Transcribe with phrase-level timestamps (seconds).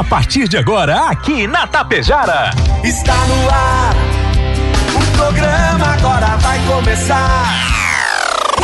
[0.00, 2.52] A partir de agora, aqui na Tapejara.
[2.82, 3.94] Está no ar.
[4.96, 7.44] O programa agora vai começar.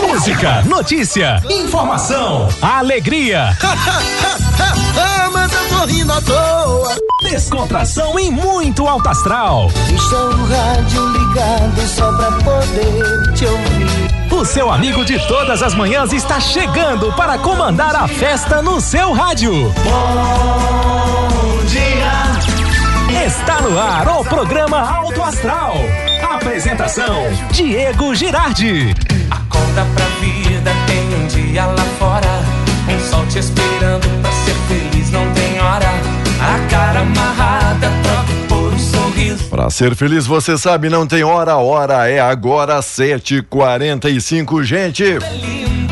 [0.00, 3.54] Música, notícia, informação, alegria.
[5.30, 6.96] mas eu tô rindo à toa.
[7.20, 9.70] Descontração e muito alto astral.
[9.88, 14.05] Deixa o rádio ligado só pra poder te ouvir.
[14.36, 19.14] O seu amigo de todas as manhãs está chegando para comandar a festa no seu
[19.14, 19.72] rádio.
[19.82, 23.24] Bom dia.
[23.24, 25.76] Está no ar o programa Alto Astral.
[26.34, 27.16] Apresentação:
[27.50, 28.94] Diego Girardi.
[29.30, 32.42] Acorda pra vida, tem um dia lá fora.
[32.90, 35.88] Um sol te esperando pra ser feliz, não tem hora.
[36.42, 37.45] A cara amarrada,
[39.56, 45.02] Pra ser feliz, você sabe, não tem hora, a hora é agora, 7h45, gente.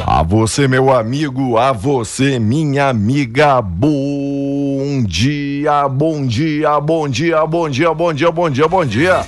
[0.06, 7.70] A você, meu amigo, a você, minha amiga, bom dia, bom dia, bom dia, bom
[7.70, 9.24] dia, bom dia, bom dia, bom dia.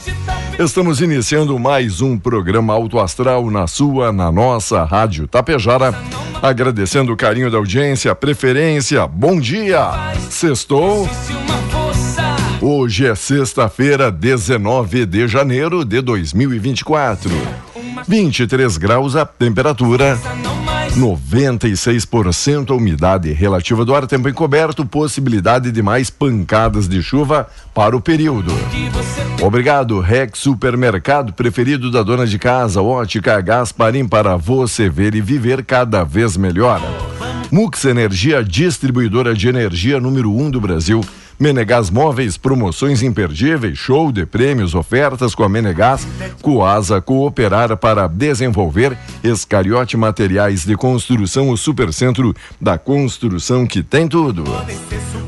[0.59, 5.95] Estamos iniciando mais um programa Alto Astral na sua, na nossa Rádio Tapejara.
[6.42, 9.07] Agradecendo o carinho da audiência, preferência.
[9.07, 10.12] Bom dia.
[10.29, 11.09] Sextou.
[12.69, 17.31] Hoje é sexta-feira, 19 de janeiro de 2024.
[18.08, 20.19] 23 graus a temperatura.
[20.42, 27.00] Não mais 96% a umidade relativa do ar, tempo encoberto, possibilidade de mais pancadas de
[27.05, 28.53] chuva para o período.
[29.41, 35.64] Obrigado, Rex Supermercado, preferido da dona de casa, ótica Gasparim, para você ver e viver
[35.64, 36.83] cada vez melhor.
[37.48, 41.01] Mux Energia, distribuidora de energia número 1 um do Brasil.
[41.39, 46.09] Menegás Móveis, promoções imperdíveis, show de prêmios, ofertas com a Menegás,
[46.41, 54.45] Coasa Cooperar para desenvolver Escariote Materiais de Construção, o supercentro da construção que tem tudo.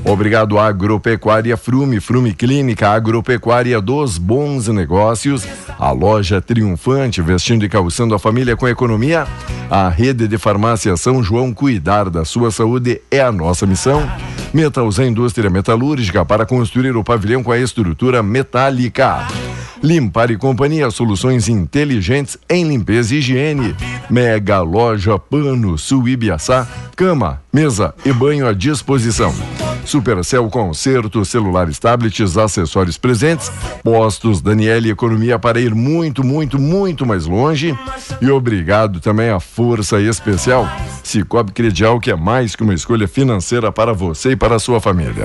[0.02, 5.46] Obrigado Agropecuária Frume, Frume Clínica, Agropecuária dos Bons Negócios,
[5.78, 9.26] a loja triunfante, vestindo e calçando a família com economia,
[9.70, 14.10] a rede de farmácia São João, cuidar da sua saúde é a nossa missão.
[14.54, 19.26] Metalzé Indústria Metalúrgica para construir o pavilhão com a estrutura metálica.
[19.82, 23.76] Limpar e Companhia, soluções inteligentes em limpeza e higiene.
[24.10, 26.66] Mega Loja Pano Sul Ibiaçá,
[26.96, 29.34] cama, mesa e banho à disposição.
[29.84, 33.50] Supercell Concerto, celulares, tablets, acessórios presentes.
[33.82, 37.78] Postos Daniele Economia para ir muito, muito, muito mais longe.
[38.20, 40.68] E obrigado também à Força Especial
[41.02, 44.80] Cicobi Credial, que é mais que uma escolha financeira para você e para a sua
[44.80, 45.24] família.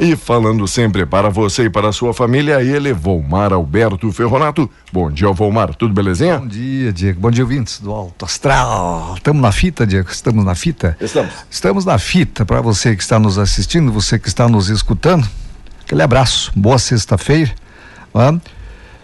[0.00, 4.68] E falando sempre para você e para a sua família, ele, Volmar Alberto Ferronato.
[4.92, 6.38] Bom dia, Volmar, tudo belezinha?
[6.38, 7.20] Bom dia, Diego.
[7.20, 9.14] Bom dia, ouvintes do Alto Astral.
[9.16, 10.10] Estamos na fita, Diego?
[10.10, 10.96] Estamos na fita?
[11.00, 11.32] Estamos.
[11.50, 15.28] Estamos na fita para você que está nos assistindo, você que está nos escutando.
[15.84, 16.50] Aquele abraço.
[16.56, 17.52] Boa sexta-feira.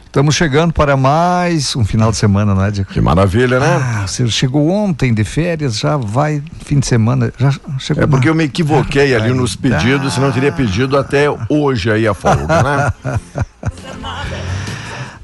[0.07, 2.91] Estamos chegando para mais um final de semana, não é, Diego?
[2.91, 3.67] Que maravilha, né?
[3.67, 8.29] Ah, você chegou ontem de férias, já vai fim de semana, já chegou É porque
[8.29, 12.63] eu me equivoquei ali nos pedidos, senão eu teria pedido até hoje aí a folga,
[12.63, 12.93] né?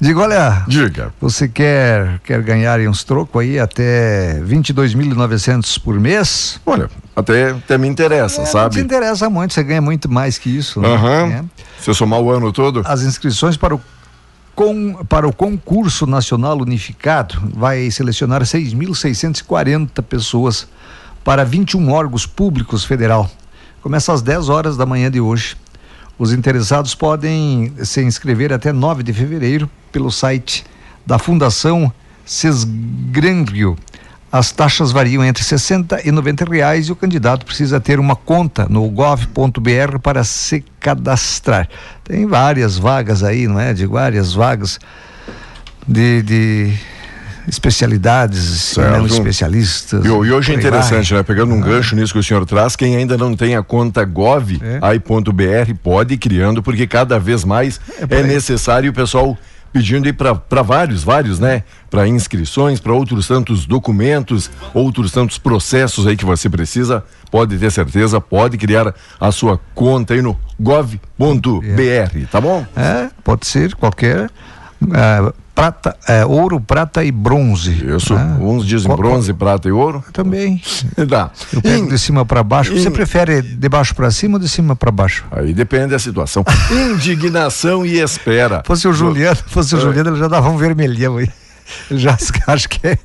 [0.01, 1.13] Digo, olha, Diga.
[1.19, 6.59] Você quer, quer ganhar uns trocos aí até 22.900 por mês?
[6.65, 8.79] Olha, até, até me interessa, É, Não te sabe?
[8.79, 10.79] interessa muito, você ganha muito mais que isso.
[10.79, 10.87] né?
[10.87, 11.25] Aham.
[11.27, 11.43] É.
[11.81, 13.81] Se eu somar o ano todo, As inscrições para o,
[14.55, 20.67] com, para o concurso nacional unificado vai selecionar 6.640 pessoas
[21.25, 23.29] para 21 órgãos públicos federal.
[23.81, 25.55] Começa às 10 horas da manhã de hoje.
[26.19, 30.65] Os interessados podem se inscrever até 9 de fevereiro pelo site
[31.05, 31.91] da Fundação
[32.25, 33.77] Sesgrangrio.
[34.29, 38.67] As taxas variam entre 60 e 90 reais e o candidato precisa ter uma conta
[38.69, 41.69] no gov.br para se cadastrar.
[42.03, 43.73] Tem várias vagas aí, não é?
[43.73, 44.77] De várias vagas
[45.87, 46.73] de, de
[47.49, 48.39] especialidades,
[48.75, 49.05] Certo.
[49.07, 50.03] especialistas.
[50.05, 51.19] E, e hoje é interessante, vai.
[51.19, 51.23] né?
[51.23, 54.59] Pegando um gancho nisso que o senhor traz, quem ainda não tem a conta gov,
[54.61, 54.79] É.
[54.81, 57.79] aí.br, pode ir criando, porque cada vez mais
[58.09, 58.23] é, aí.
[58.23, 59.37] necessário o pessoal
[59.71, 61.61] pedindo aí para vários, vários, né?
[61.91, 67.71] Para inscrições, para outros tantos documentos, outros tantos processos aí que você precisa, pode ter
[67.71, 72.65] certeza, pode criar a sua conta aí no gov.br, tá bom?
[72.75, 74.29] É, pode ser qualquer.
[74.91, 77.71] ah, prata, é, ouro, prata e bronze.
[77.95, 78.37] Isso, né?
[78.39, 80.03] uns dizem Qual- bronze, prata e ouro.
[80.13, 80.61] Também.
[81.07, 81.29] Dá.
[81.51, 82.71] Eu pego Em- de cima para baixo.
[82.77, 85.25] Você em- prefere de baixo para cima ou de cima para baixo?
[85.31, 86.43] Aí depende da situação.
[86.71, 88.63] Indignação e espera.
[88.65, 91.29] Fosse o Juliano, fosse o Juliano, ele já dava um vermelhão aí.
[91.91, 92.17] Já
[92.47, 92.97] acho que é,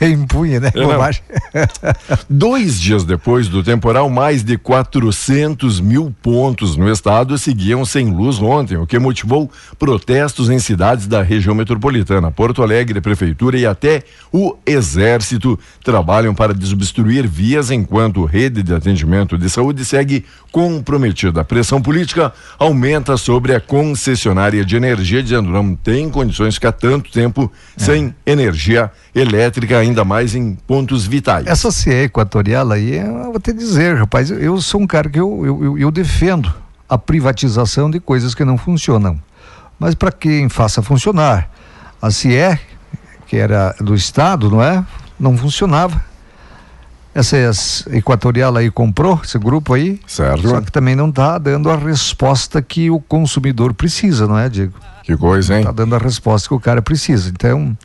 [0.00, 0.70] é impunha, né?
[0.70, 1.22] Bobagem.
[2.28, 8.40] Dois dias depois do temporal, mais de 400 mil pontos no estado seguiam sem luz
[8.40, 12.30] ontem, o que motivou protestos em cidades da região metropolitana.
[12.30, 14.02] Porto Alegre, Prefeitura e até
[14.32, 21.40] o Exército trabalham para desobstruir vias enquanto rede de atendimento de saúde segue comprometida.
[21.40, 26.72] A pressão política aumenta sobre a concessionária de energia, dizendo não tem condições de ficar
[26.72, 27.80] tanto tempo é.
[27.86, 31.46] Sem energia elétrica, ainda mais em pontos vitais.
[31.46, 35.46] Essa CE equatorial aí, eu vou te dizer, rapaz, eu, sou um cara que eu,
[35.46, 36.52] eu, eu, eu defendo
[36.88, 39.20] a privatização de coisas que não funcionam.
[39.78, 41.50] Mas para quem faça funcionar,
[42.00, 42.58] a CIE,
[43.26, 44.84] que era do Estado, não é?
[45.18, 46.00] Não funcionava
[47.16, 47.36] essa
[47.96, 49.98] Equatorial aí comprou esse grupo aí.
[50.06, 50.48] Certo.
[50.48, 54.74] Só que também não está dando a resposta que o consumidor precisa, não é, Diego?
[55.06, 55.60] Que coisa, hein?
[55.60, 57.30] Está dando a resposta que o cara precisa.
[57.30, 57.78] Então,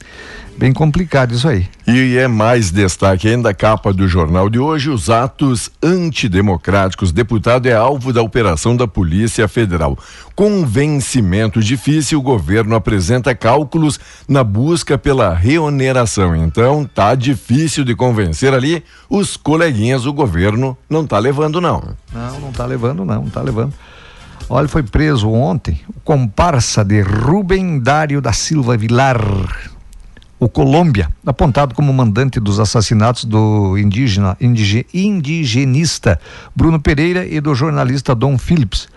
[0.58, 1.68] bem complicado isso aí.
[1.86, 7.12] E é mais destaque ainda a capa do jornal de hoje, os atos antidemocráticos.
[7.12, 9.96] Deputado é alvo da operação da Polícia Federal.
[10.34, 16.36] Com vencimento difícil, o governo apresenta cálculos na busca pela reoneração.
[16.36, 21.84] Então, tá difícil de convencer ali os coleguinhas, o governo não tá levando não.
[22.12, 23.76] Não, não tá levando não, não tá levando.
[24.50, 29.20] Olha, foi preso ontem o comparsa de Rubem Dário da Silva Vilar,
[30.40, 36.20] o Colômbia, apontado como mandante dos assassinatos do indígena, indige, indigenista
[36.56, 38.88] Bruno Pereira e do jornalista Dom Phillips.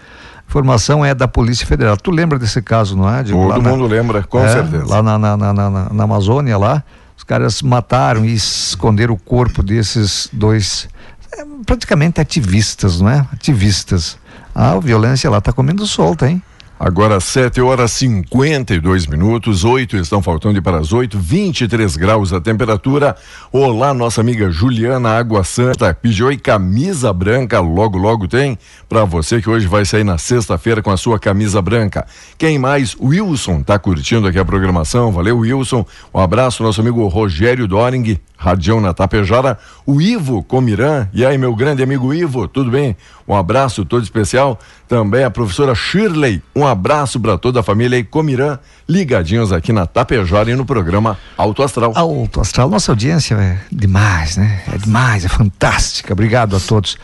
[0.49, 1.97] Informação é da Polícia Federal.
[1.97, 3.23] Tu lembra desse caso, não é?
[3.23, 4.87] De, Todo mundo na, lembra, com é, certeza.
[4.87, 5.53] Lá na, na,
[5.91, 6.83] na, Amazônia, lá,
[7.17, 10.89] os caras mataram e esconderam o corpo desses dois,
[11.33, 13.27] é, praticamente ativistas, não é?
[13.33, 14.17] Ativistas.
[14.55, 16.41] A violência lá está comendo solta, hein?
[16.79, 23.15] Agora 7 horas 52 minutos, 8 estão faltando para as 8, 23 graus a temperatura.
[23.53, 29.41] Olá, nossa amiga Juliana Água Santa pediu aí camisa branca, logo logo tem para você
[29.41, 32.05] que hoje vai sair na sexta-feira com a sua camisa branca.
[32.37, 32.97] Quem mais?
[33.01, 35.13] Wilson tá curtindo aqui a programação.
[35.13, 35.87] Valeu, Wilson.
[36.13, 41.09] Um abraço nosso amigo Rogério Doring, Radião na Tapejara, o Ivo Comirã.
[41.13, 42.97] E aí, meu grande amigo Ivo, tudo bem?
[43.27, 44.59] Um abraço todo especial.
[44.87, 46.43] Também a professora Shirley.
[46.55, 48.59] Um abraço para toda a família e Comirã,
[48.89, 51.93] ligadinhos aqui na Tapejara e no programa Alto Astral.
[51.95, 54.63] Alto Astral, nossa audiência é demais, né?
[54.73, 56.13] É demais, é fantástica.
[56.13, 56.97] Obrigado a todos.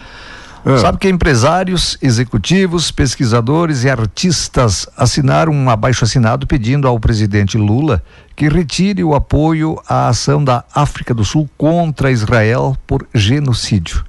[0.64, 0.76] Ah.
[0.76, 8.02] Sabe que empresários, executivos, pesquisadores e artistas assinaram um abaixo assinado pedindo ao presidente Lula
[8.36, 14.04] que retire o apoio à ação da África do Sul contra Israel por genocídio.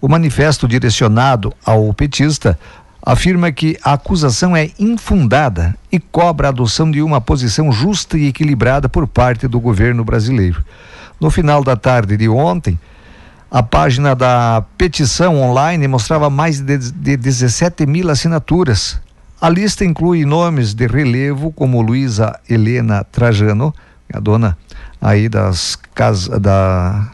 [0.00, 2.56] O manifesto direcionado ao petista
[3.08, 8.26] afirma que a acusação é infundada e cobra a adoção de uma posição justa e
[8.26, 10.62] equilibrada por parte do governo brasileiro.
[11.18, 12.78] No final da tarde de ontem,
[13.50, 19.00] a página da petição online mostrava mais de, de 17 mil assinaturas.
[19.40, 23.74] A lista inclui nomes de relevo como Luísa Helena Trajano,
[24.12, 24.54] a dona
[25.00, 27.08] aí das casas da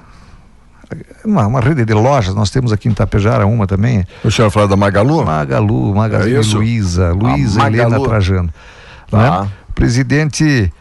[1.24, 4.04] uma, uma, rede de lojas, nós temos aqui em Tapejara uma também.
[4.22, 5.24] O senhor falou da Magalu?
[5.24, 8.50] Magalu, Magazine é Luiza, Luísa Helena Trajano.
[9.10, 9.42] Tá.
[9.42, 9.48] Né?
[9.74, 10.72] Presidente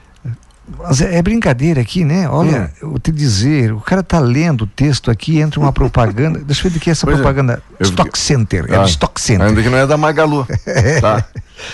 [0.80, 2.28] mas é, é, brincadeira aqui, né?
[2.30, 2.94] Olha, hum.
[2.94, 6.40] eu te dizer, o cara tá lendo o texto aqui, entra uma propaganda.
[6.46, 7.22] Deixa eu ver de que é essa pois é.
[7.22, 7.62] propaganda.
[7.80, 7.84] É.
[7.84, 9.48] Stock Center, ah, é do Stock Center.
[9.48, 10.48] Ainda que não é da Magalu.
[11.02, 11.26] tá.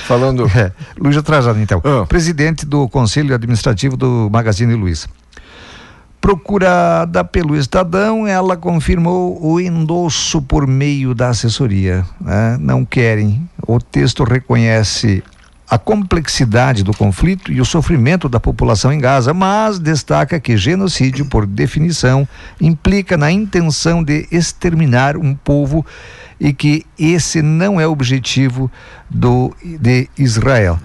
[0.07, 0.49] Falando.
[0.55, 0.71] É.
[0.97, 1.81] Luiz Trajano, então.
[1.83, 2.05] Ah.
[2.07, 5.07] Presidente do Conselho Administrativo do Magazine Luiza.
[6.29, 12.05] Procurada pelo Estadão, ela confirmou o endosso por meio da assessoria.
[12.21, 12.55] Né?
[12.59, 13.49] Não querem.
[13.67, 15.23] O texto reconhece
[15.67, 21.25] a complexidade do conflito e o sofrimento da população em Gaza, mas destaca que genocídio,
[21.25, 22.27] por definição,
[22.61, 25.83] implica na intenção de exterminar um povo
[26.39, 28.69] e que esse não é o objetivo
[29.09, 30.77] do, de Israel.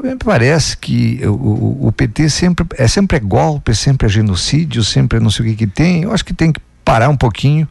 [0.00, 5.18] Me parece que o, o, PT sempre é sempre é golpe, sempre é genocídio, sempre
[5.18, 6.02] é não sei o que que tem.
[6.02, 7.68] Eu acho que tem que parar um pouquinho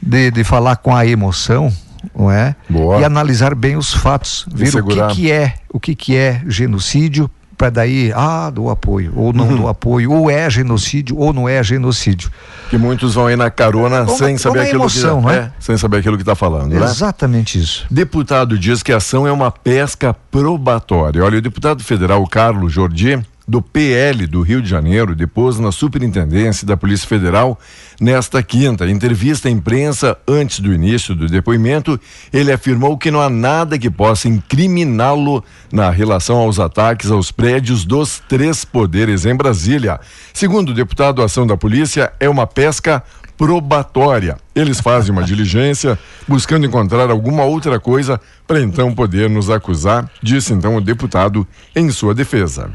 [0.00, 1.72] de, de falar com a emoção,
[2.16, 2.54] não é?
[2.68, 3.00] Boa.
[3.00, 7.30] E analisar bem os fatos, ver o que, que é, o que, que é genocídio,
[7.58, 9.68] para daí, ah, do apoio, ou não uhum.
[9.68, 12.30] apoio, ou é genocídio, ou não é genocídio.
[12.70, 15.98] Que muitos vão aí na carona sem saber aquilo emoção, que é, é, sem saber
[15.98, 16.84] aquilo que está falando, né?
[16.84, 17.84] Exatamente isso.
[17.90, 21.24] Deputado diz que a ação é uma pesca probatória.
[21.24, 26.66] Olha, o deputado federal Carlos Jordi do PL do Rio de Janeiro depôs na Superintendência
[26.66, 27.58] da Polícia Federal
[27.98, 28.86] nesta quinta.
[28.86, 31.98] Em entrevista à imprensa antes do início do depoimento,
[32.30, 37.86] ele afirmou que não há nada que possa incriminá-lo na relação aos ataques aos prédios
[37.86, 39.98] dos três poderes em Brasília.
[40.34, 43.02] Segundo o deputado, a ação da polícia é uma pesca
[43.38, 44.36] probatória.
[44.54, 50.52] Eles fazem uma diligência buscando encontrar alguma outra coisa para então poder nos acusar, disse
[50.52, 52.70] então o deputado em sua defesa.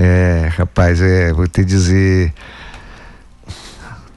[0.00, 2.32] É, rapaz, é, vou te dizer.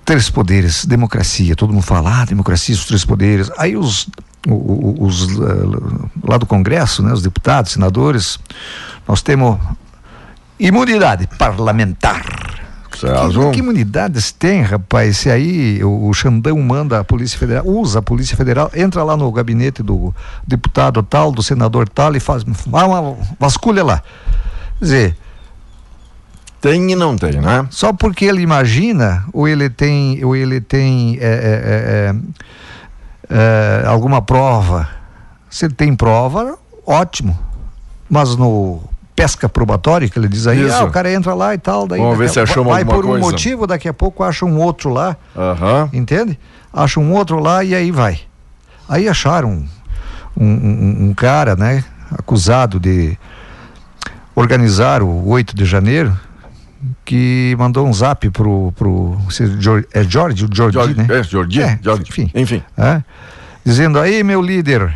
[0.06, 3.50] Três poderes, democracia, todo mundo fala, ah, democracia, os três poderes.
[3.58, 4.08] Aí os,
[4.48, 5.40] os, os
[6.24, 8.38] lá do Congresso, né, os deputados, senadores,
[9.08, 9.58] nós temos
[10.60, 12.24] imunidade parlamentar.
[12.92, 15.18] Que, que imunidades tem, rapaz?
[15.18, 19.18] Se aí o, o Xandão manda a Polícia Federal, usa a Polícia Federal, entra lá
[19.18, 20.14] no gabinete do
[20.46, 24.04] deputado tal, do senador tal e faz uma vasculha lá.
[24.78, 25.18] Quer dizer,
[26.62, 27.66] tem e não tem, né?
[27.72, 32.14] Só porque ele imagina, ou ele tem, ou ele tem é,
[33.30, 33.34] é,
[33.84, 34.88] é, alguma prova.
[35.50, 37.38] Se ele tem prova, ótimo.
[38.10, 38.82] Mas no
[39.16, 40.76] pesca probatória, que ele diz aí, Isso.
[40.76, 43.06] ah, o cara entra lá e tal, daí Vamos ver se achamos vai alguma por
[43.06, 43.26] um coisa.
[43.26, 45.90] motivo, daqui a pouco acha um outro lá, Aham.
[45.94, 46.40] entende?
[46.74, 48.20] Acha um outro lá e aí vai.
[48.90, 49.64] Aí acharam
[50.36, 51.84] um, um- um cara, né,
[52.18, 53.18] acusado de
[54.36, 56.18] organizar o 8 de janeiro,
[57.06, 58.72] que mandou um zap pro.
[58.76, 59.18] pro
[59.94, 61.08] é Jorge, o Jordi, Jorge, né?
[61.10, 62.04] é, Jordi, É, Jorge.
[62.08, 62.32] enfim.
[62.34, 62.64] Enfim.
[62.78, 63.02] É,
[63.66, 64.96] dizendo aí, meu líder.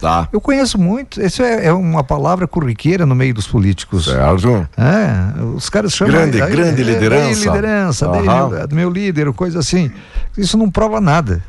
[0.00, 0.28] Tá.
[0.32, 4.04] Eu conheço muito, isso é, é uma palavra corriqueira no meio dos políticos.
[4.04, 4.68] Certo.
[4.76, 6.12] É, os caras chamam.
[6.12, 7.24] Grande, aí, grande é, liderança.
[7.24, 8.48] Daí liderança, daí Aham.
[8.48, 9.90] meu, meu líder, coisa assim.
[10.36, 11.42] Isso não prova nada.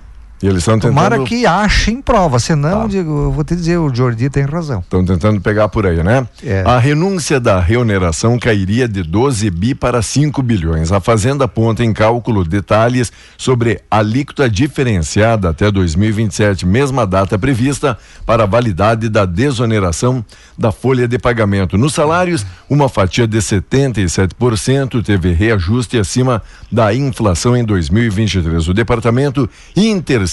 [0.46, 1.28] E eles estão Tomara tentando.
[1.28, 2.88] que achem prova, senão, Tá.
[2.88, 4.82] digo, eu vou te dizer, o Jordi tem razão.
[4.82, 6.28] Estão tentando pegar por aí, né?
[6.44, 6.62] É.
[6.68, 10.92] A renúncia da reoneração cairia de 12 bi para 5 bilhões.
[10.92, 17.98] A Fazenda aponta em cálculo detalhes sobre a alíquota diferenciada até 2027, mesma data prevista
[18.24, 20.24] para a validade da desoneração
[20.56, 21.76] da folha de pagamento.
[21.76, 26.40] Nos salários, uma fatia de 77% teve reajuste acima
[26.72, 28.68] da inflação em 2023.
[28.68, 29.50] O Departamento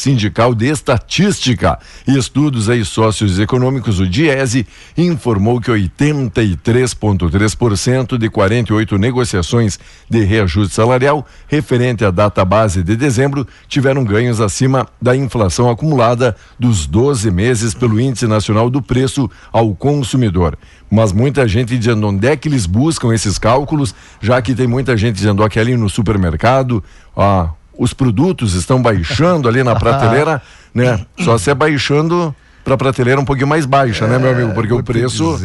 [0.03, 1.79] Intersindical de Estatística
[2.09, 4.67] e Estudos aí Sócios Econômicos, o DIESE,
[4.97, 9.79] informou que 83,3% de 48 negociações
[10.11, 16.35] de reajuste salarial referente à data base de dezembro tiveram ganhos acima da inflação acumulada
[16.59, 20.59] dos 12 meses pelo Índice Nacional do Preço ao Consumidor.
[20.91, 24.97] Mas muita gente dizendo onde é que eles buscam esses cálculos, já que tem muita
[24.97, 26.83] gente dizendo aqui ali no supermercado,
[27.17, 27.51] ah,
[27.83, 30.41] os produtos estão baixando ali na prateleira,
[30.75, 31.05] né?
[31.21, 32.35] Só se é baixando
[32.65, 34.53] para prateleira um pouquinho mais baixa, né, meu amigo?
[34.55, 35.37] Porque o preço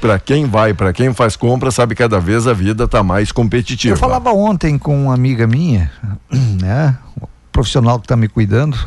[0.00, 3.32] para quem vai, para quem faz compra, sabe que cada vez a vida tá mais
[3.32, 3.94] competitiva.
[3.94, 5.90] Eu falava ontem com uma amiga minha,
[6.62, 6.96] né?
[7.20, 8.78] Um profissional que está me cuidando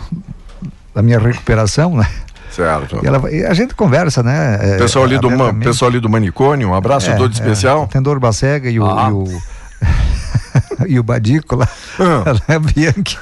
[0.95, 2.07] da minha recuperação, né?
[2.51, 2.99] Certo.
[3.03, 4.57] E ela, e a gente conversa, né?
[4.61, 5.63] é, Pessoal ali, do, ma- abertamente.
[5.65, 7.83] pessoal ali do manicônio, um abraço É, todo é, especial.
[7.83, 8.85] o Tendor Bacega e o.
[8.85, 9.07] Ah.
[9.09, 9.41] E o...
[10.87, 11.67] e o Badico lá,
[11.99, 12.55] Ah.
[12.55, 13.17] a Bianchi.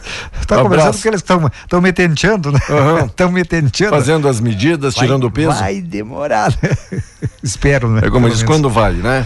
[0.46, 0.64] Tá Abraço.
[0.64, 2.60] conversando que eles estão me tenteando, né?
[3.06, 3.96] Estão me tenteando.
[3.96, 5.58] Fazendo as medidas, Vai- tirando o peso.
[5.58, 7.00] Vai demorar, né?
[7.44, 8.02] Espero, né?
[8.06, 9.26] É como diz, quando vai, né?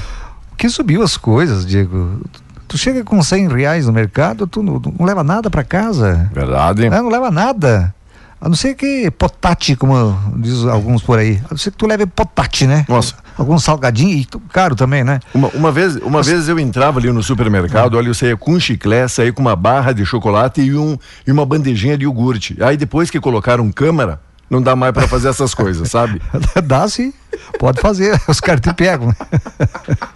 [0.57, 2.21] que subiu as coisas, Diego.
[2.67, 6.29] Tu chega com 100 reais no mercado, tu não, não leva nada para casa.
[6.31, 6.87] Verdade.
[6.87, 7.01] Né?
[7.01, 7.93] Não leva nada.
[8.41, 11.39] A não ser que potate, como diz alguns por aí.
[11.45, 12.87] A não ser que tu leve potate, né?
[12.89, 13.13] Nossa.
[13.37, 15.19] Alguns salgadinhos e caro também, né?
[15.31, 18.59] Uma, uma vez, uma vez eu entrava ali no supermercado, olha, eu saía com um
[18.59, 22.57] chiclete, saía com uma barra de chocolate e, um, e uma bandejinha de iogurte.
[22.61, 24.19] Aí depois que colocaram câmera,
[24.51, 26.21] não dá mais para fazer essas coisas, sabe?
[26.65, 27.13] Dá sim,
[27.57, 29.15] pode fazer, os caras te pegam.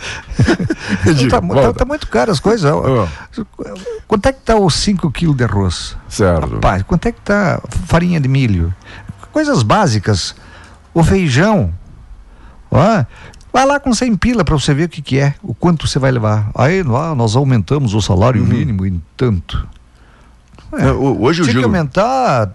[1.16, 2.70] Diga, tá, tá- tá muito caro as coisas.
[2.72, 3.08] ó.
[4.08, 5.96] Quanto é que tá os 5 quilos de arroz?
[6.10, 6.56] Certo.
[6.56, 8.74] Rapaz, quanto é que tá farinha de milho?
[9.32, 10.36] Coisas básicas.
[10.94, 11.74] O feijão.
[12.72, 13.06] Ó,
[13.54, 16.00] vai lá com 100 pila para você ver o que, que é, o quanto você
[16.00, 16.50] vai levar.
[16.56, 18.48] Aí ah, nós aumentamos o salário Uhum.
[18.48, 19.68] mínimo em tanto.
[20.74, 21.66] É, Hoje o Tinha que Gilo.
[21.66, 22.52] aumentar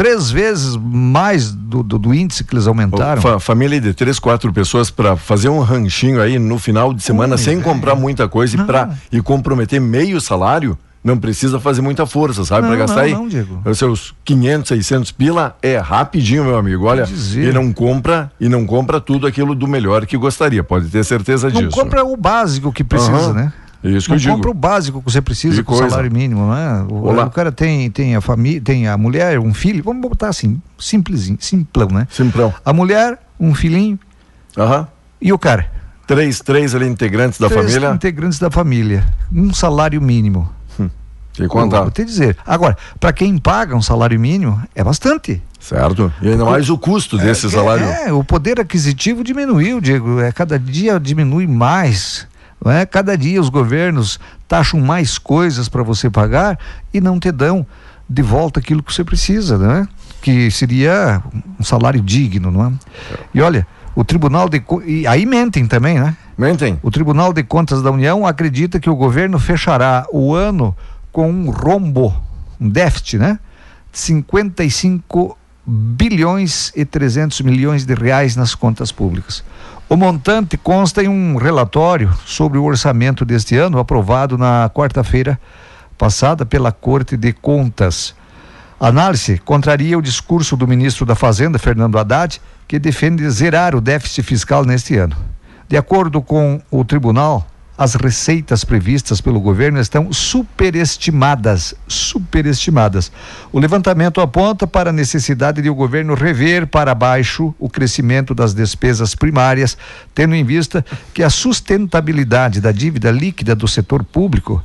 [0.00, 3.20] três vezes mais do, do, do índice que eles aumentaram.
[3.20, 7.34] Fa- família de três, quatro pessoas para fazer um ranchinho aí no final de semana
[7.34, 7.64] Ui, sem velho.
[7.68, 8.64] comprar muita coisa e, Não.
[8.64, 12.62] pra, e comprometer meio salário, não precisa fazer muita força, sabe?
[12.62, 13.60] Não, Para gastar não, aí não, Diego.
[13.62, 16.86] os seus 500, 600 pila é rapidinho, meu amigo.
[16.86, 21.04] Olha, e não compra e não compra tudo aquilo do melhor que gostaria, pode ter
[21.04, 21.76] certeza não disso.
[21.78, 23.32] compra o básico que precisa, Aham.
[23.34, 23.52] né?
[23.82, 24.34] É isso que não eu digo.
[24.34, 26.86] compra o básico que você precisa com o salário mínimo, né?
[26.90, 27.24] O, Olá.
[27.26, 31.38] o cara tem, tem a família, tem a mulher, um filho, vamos botar assim, simplesinho,
[31.40, 32.06] simplão, né?
[32.10, 32.52] Simprão.
[32.64, 33.98] A mulher, um filhinho
[34.56, 34.86] Aham.
[35.20, 35.70] e o cara.
[36.06, 37.90] Três, três ali integrantes da Três família.
[37.94, 39.04] integrantes da família.
[39.32, 40.48] Um salário mínimo.
[41.32, 41.80] Que conta.
[41.82, 42.36] Vou te dizer.
[42.44, 45.40] Agora, para quem paga um salário mínimo, é bastante.
[45.60, 46.12] Certo.
[46.20, 47.84] E ainda mais o custo desse salário.
[47.84, 50.20] É, o poder aquisitivo diminuiu, Diego.
[50.20, 52.26] É, cada dia diminui mais.
[52.64, 52.84] Não é?
[52.84, 56.58] Cada dia os governos taxam mais coisas para você pagar
[56.92, 57.66] e não te dão
[58.08, 59.88] de volta aquilo que você precisa, né?
[60.20, 61.22] Que seria
[61.58, 62.72] um salário digno, não é?
[63.32, 66.16] E olha, o Tribunal de e aí mentem também, né?
[66.36, 66.78] Mentem.
[66.82, 70.76] O Tribunal de Contas da União acredita que o governo fechará o ano
[71.12, 72.14] com um rombo,
[72.60, 73.38] um déficit, né?
[73.92, 75.36] 55
[75.66, 79.44] bilhões e 300 milhões de reais nas contas públicas.
[79.92, 85.36] O montante consta em um relatório sobre o orçamento deste ano, aprovado na quarta-feira
[85.98, 88.14] passada pela Corte de Contas.
[88.78, 93.80] A análise contraria o discurso do ministro da Fazenda, Fernando Haddad, que defende zerar o
[93.80, 95.16] déficit fiscal neste ano.
[95.68, 97.44] De acordo com o tribunal,
[97.80, 103.10] as receitas previstas pelo governo estão superestimadas, superestimadas.
[103.50, 108.52] O levantamento aponta para a necessidade de o governo rever para baixo o crescimento das
[108.52, 109.78] despesas primárias,
[110.14, 110.84] tendo em vista
[111.14, 114.62] que a sustentabilidade da dívida líquida do setor público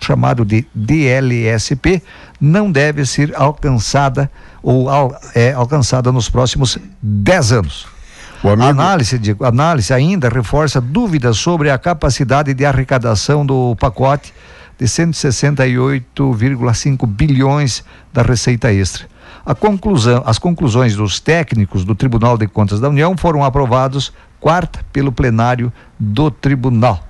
[0.00, 2.02] chamado de DLSP,
[2.40, 4.30] não deve ser alcançada
[4.62, 4.88] ou
[5.34, 7.93] é alcançada nos próximos 10 anos.
[8.52, 14.34] Amigo, análise, de, análise ainda reforça dúvidas sobre a capacidade de arrecadação do pacote
[14.78, 19.06] de 168,5 bilhões da receita extra.
[19.60, 25.12] Conclusão, as conclusões dos técnicos do Tribunal de Contas da União foram aprovados quarta pelo
[25.12, 27.02] plenário do tribunal.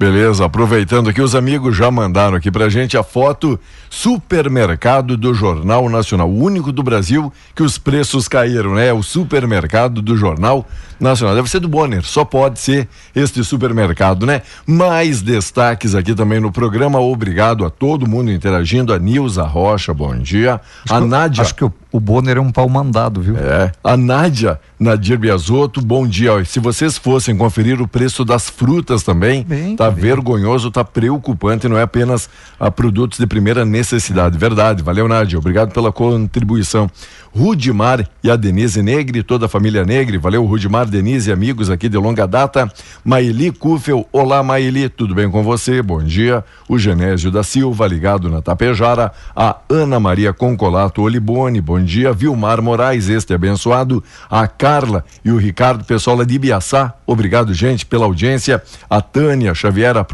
[0.00, 5.90] Beleza, aproveitando aqui, os amigos já mandaram aqui pra gente a foto supermercado do Jornal
[5.90, 8.94] Nacional, o único do Brasil que os preços caíram, né?
[8.94, 10.66] O supermercado do Jornal
[10.98, 11.36] Nacional.
[11.36, 14.40] Deve ser do Bonner, só pode ser este supermercado, né?
[14.66, 16.98] Mais destaques aqui também no programa.
[16.98, 18.94] Obrigado a todo mundo interagindo.
[18.94, 20.62] A Nilza Rocha, bom dia.
[20.88, 21.42] A Nádia.
[21.42, 23.36] Acho que o, o Bonner é um pau mandado, viu?
[23.36, 23.70] É.
[23.84, 26.42] A Nádia Nadir Biasotto, bom dia.
[26.46, 30.02] Se vocês fossem conferir o preço das frutas também, Bem, tá bem.
[30.02, 34.38] vergonhoso, tá preocupante, não é apenas a produtos de primeira necessidade.
[34.38, 34.82] Verdade.
[34.82, 35.38] Valeu, Nádia.
[35.38, 36.88] Obrigado pela contribuição.
[37.32, 40.16] Rudimar e a Denise Negre, toda a família Negre.
[40.16, 42.72] Valeu, Rudimar, Denise, amigos aqui de longa data.
[43.04, 45.82] Maeli Kufel, olá, Maeli, tudo bem com você?
[45.82, 46.42] Bom dia.
[46.66, 49.12] O Genésio da Silva, ligado na Tapejara.
[49.36, 52.14] A Ana Maria Concolato Olibone, bom dia.
[52.14, 54.02] Vilmar Moraes, este abençoado.
[54.28, 58.62] A Carla e o Ricardo Pessola de Ibiaçá, obrigado, gente, pela audiência.
[58.88, 60.06] A Tânia Xavier, a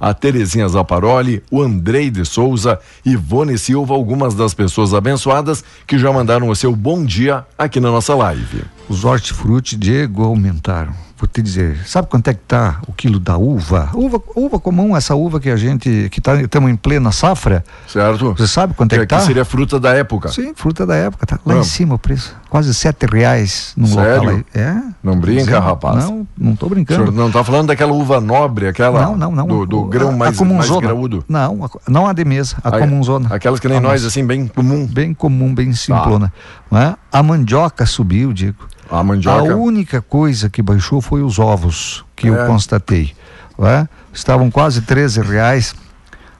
[0.00, 6.12] a Terezinha Zaparoli, o Andrei de Souza, Ivone Silva, algumas das pessoas abençoadas que já
[6.12, 8.64] mandaram o seu bom dia aqui na nossa live.
[8.88, 11.09] Os hortifruti, Diego, aumentaram.
[11.20, 13.90] Vou te dizer, sabe quanto é que tá o quilo da uva?
[13.92, 18.32] Uva, uva comum, essa uva que a gente, que tá, estamos em plena safra, Certo?
[18.34, 19.20] você sabe quanto é que que tá?
[19.20, 20.30] seria fruta da época.
[20.30, 24.22] Sim, fruta da época, tá lá em cima o preço, quase sete reais num Sério?
[24.22, 24.44] local aí.
[24.62, 24.76] É.
[25.02, 25.60] Não brinca, dizendo.
[25.62, 25.96] rapaz.
[26.06, 27.02] Não, não tô O brincando.
[27.10, 29.46] senhor não tá falando daquela uva nobre, aquela Não, não, não.
[29.46, 30.80] do, do A- grão a mais, mais comunzona.
[30.86, 31.22] graúdo.
[31.28, 33.28] Não, a- não a de mesa, a, comunzona.
[33.30, 34.86] Aquelas que nem A nós, assim, bem comum.
[34.86, 36.32] Bem comum, bem simplona.
[36.70, 36.96] não é?
[37.12, 38.64] A mandioca subiu, Diego.
[38.90, 39.52] A mandioca.
[39.52, 42.30] A única coisa que baixou foi os ovos, que É.
[42.30, 43.14] eu constatei.
[43.58, 43.88] não é?
[44.12, 45.74] Estavam quase 13 reais,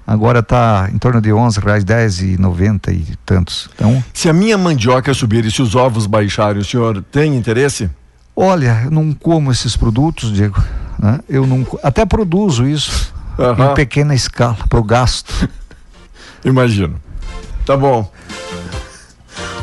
[0.06, 3.68] agora está em torno de 11 reais, 10 e 90 e tantos.
[3.74, 7.90] Então, Se a minha mandioca subir e se os ovos baixarem, o senhor tem interesse?
[8.34, 10.62] olha, eu não como esses produtos, Diego.
[10.98, 11.20] né?
[11.28, 15.46] Eu não, até produzo isso em pequena escala, para o gasto.
[16.44, 16.96] Imagino.
[17.66, 18.10] Tá bom.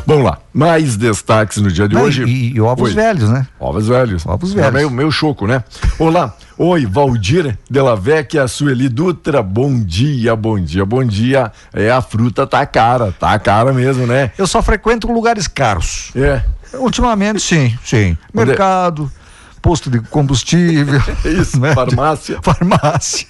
[0.08, 0.38] Vamos lá.
[0.54, 2.24] Mais destaques no dia de Não, hoje.
[2.24, 2.94] e, e ovos Oi.
[2.94, 3.46] velhos, né?
[3.60, 4.24] Ovos velhos.
[4.24, 4.72] Ovos É velhos.
[4.72, 5.62] meio, meio choco, né?
[5.98, 6.34] Olá.
[6.56, 9.42] Oi, Valdir Della Vecchia, Sueli Dutra.
[9.42, 11.52] Bom dia, bom dia, bom dia.
[11.74, 14.32] É, a fruta tá cara, tá cara mesmo, né?
[14.38, 16.10] Eu só frequento lugares caros.
[16.16, 16.42] É.
[16.78, 18.16] Ultimamente, sim, sim.
[18.34, 19.12] Onde- Mercado,
[19.68, 20.98] posto de combustível.
[21.26, 21.74] Isso, né?
[21.74, 22.38] farmácia.
[22.40, 23.26] Farmácia.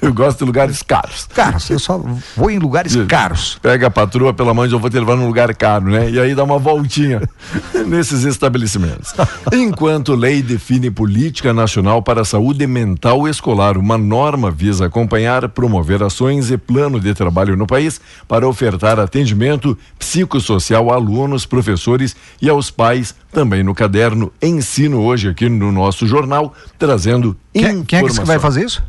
[0.00, 1.28] Eu gosto de lugares caros.
[1.34, 2.02] Caros, eu só
[2.34, 3.04] vou em lugares Isso.
[3.06, 3.58] caros.
[3.60, 6.08] Pega a patroa pela mãe, eu vou te levar num lugar caro, né?
[6.08, 7.20] E aí dá uma voltinha
[7.86, 9.12] nesses estabelecimentos.
[9.52, 16.02] Enquanto lei define política nacional para a saúde mental escolar, uma norma visa acompanhar, promover
[16.02, 22.48] ações e plano de trabalho no país para ofertar atendimento psicossocial a alunos, professores e
[22.48, 28.02] aos pais, também no caderno Ensino hoje aqui no nosso jornal, trazendo Quem, quem é
[28.02, 28.82] que vai fazer isso?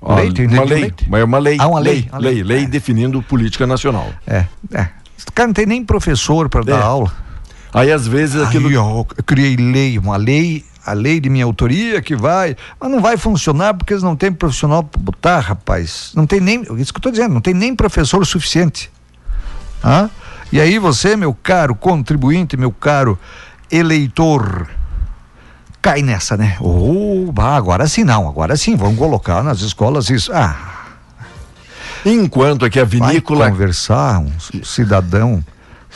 [0.00, 1.06] Ó, Leite, uma lei, leite.
[1.08, 2.42] mas é uma lei, Ah, uma lei, lei, uma lei, lei.
[2.44, 2.66] lei É.
[2.66, 4.08] definindo política nacional.
[4.26, 4.88] É, é.
[5.18, 6.82] Esse cara não tem nem professor para dar É.
[6.82, 7.10] aula.
[7.72, 11.44] Aí às vezes aquilo Aí, ó, eu criei lei, uma lei a lei de minha
[11.44, 16.12] autoria que vai, mas não vai funcionar porque eles não têm profissional para botar, rapaz.
[16.14, 18.88] Não tem nem, isso que eu estou dizendo, não tem nem professor suficiente.
[19.82, 20.08] Ah?
[20.52, 23.18] E aí você, meu caro contribuinte, meu caro
[23.68, 24.68] eleitor,
[25.86, 26.56] cai nessa, né?
[26.60, 30.32] Oh, agora sim não, agora sim, vamos colocar nas escolas isso.
[30.32, 30.84] Ah.
[32.04, 33.44] Enquanto aqui a vinícola.
[33.44, 34.32] Vai conversar um
[34.64, 35.44] cidadão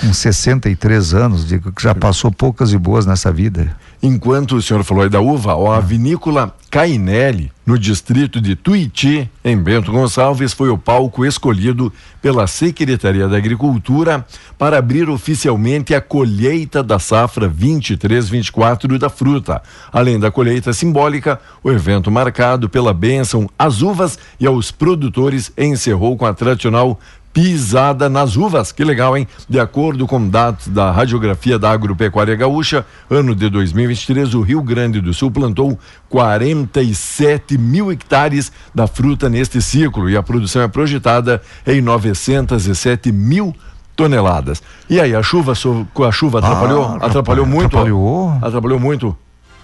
[0.01, 3.77] com 63 anos, digo que já passou poucas e boas nessa vida.
[4.01, 9.31] Enquanto o senhor falou aí da uva, ó, a vinícola Cainelli, no distrito de Tuiti,
[9.45, 14.27] em Bento Gonçalves, foi o palco escolhido pela Secretaria da Agricultura
[14.59, 19.63] para abrir oficialmente a colheita da safra 23-24 da fruta.
[19.93, 26.17] Além da colheita simbólica, o evento marcado pela bênção às uvas e aos produtores encerrou
[26.17, 26.99] com a tradicional
[27.33, 28.73] pisada nas uvas.
[28.73, 29.27] Que legal, hein?
[29.49, 35.01] De acordo com dados da radiografia da Agropecuária Gaúcha, ano de 2023, o Rio Grande
[35.01, 41.41] do Sul plantou 47 mil hectares da fruta neste ciclo e a produção é projetada
[41.67, 43.55] em 907 mil
[43.95, 44.63] toneladas.
[44.89, 46.85] E aí, a chuva, a chuva atrapalhou?
[46.85, 47.67] Ah, atrapalhou muito?
[47.67, 48.39] Atrapalhou.
[48.43, 49.17] Atrapalhou muito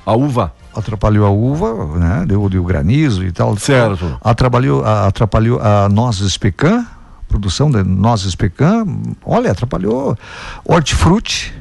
[0.05, 0.53] a uva?
[0.75, 2.25] Atrapalhou a uva, né?
[2.29, 3.57] Deu, deu granizo e tal.
[3.57, 4.17] Certo.
[4.23, 6.87] Atrapalhou, atrapalhou a nozes pecan
[7.29, 8.87] produção de nozes pecan,
[9.25, 10.17] olha, atrapalhou.
[10.65, 11.55] Hortifruti,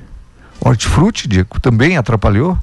[0.60, 1.28] hortifruti,
[1.62, 2.58] também atrapalhou.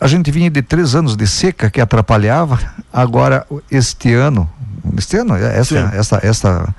[0.00, 2.58] A gente vinha de três anos de seca que atrapalhava,
[2.92, 4.50] agora este ano,
[4.98, 6.74] este ano, essa, essa, essa,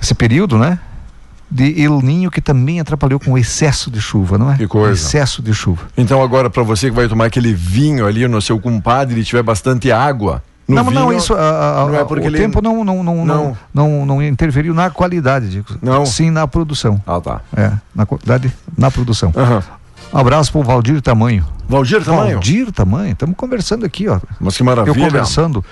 [0.00, 0.78] esse período, né?
[1.50, 4.56] de El Ninho que também atrapalhou com o excesso de chuva, não é?
[4.56, 4.92] Que coisa.
[4.92, 5.86] Excesso de chuva.
[5.96, 9.42] Então agora para você que vai tomar aquele vinho ali no seu compadre e tiver
[9.42, 11.34] bastante água, no não, vinho, não, isso.
[11.34, 12.38] A, a, não é porque o ele...
[12.38, 15.66] tempo não não não, não, não, não, interferiu na qualidade, digo.
[15.80, 16.04] Não.
[16.04, 17.02] Sim na produção.
[17.06, 17.40] Ah, tá.
[17.56, 19.32] É, na qualidade, na produção.
[19.34, 19.62] Uhum.
[20.12, 21.46] Um abraço pro Valdir Tamanho.
[21.68, 22.32] Valdir Tamanho?
[22.32, 24.18] Valdir Tamanho, estamos conversando aqui, ó.
[24.40, 24.98] Mas que maravilha.
[24.98, 25.62] Eu conversando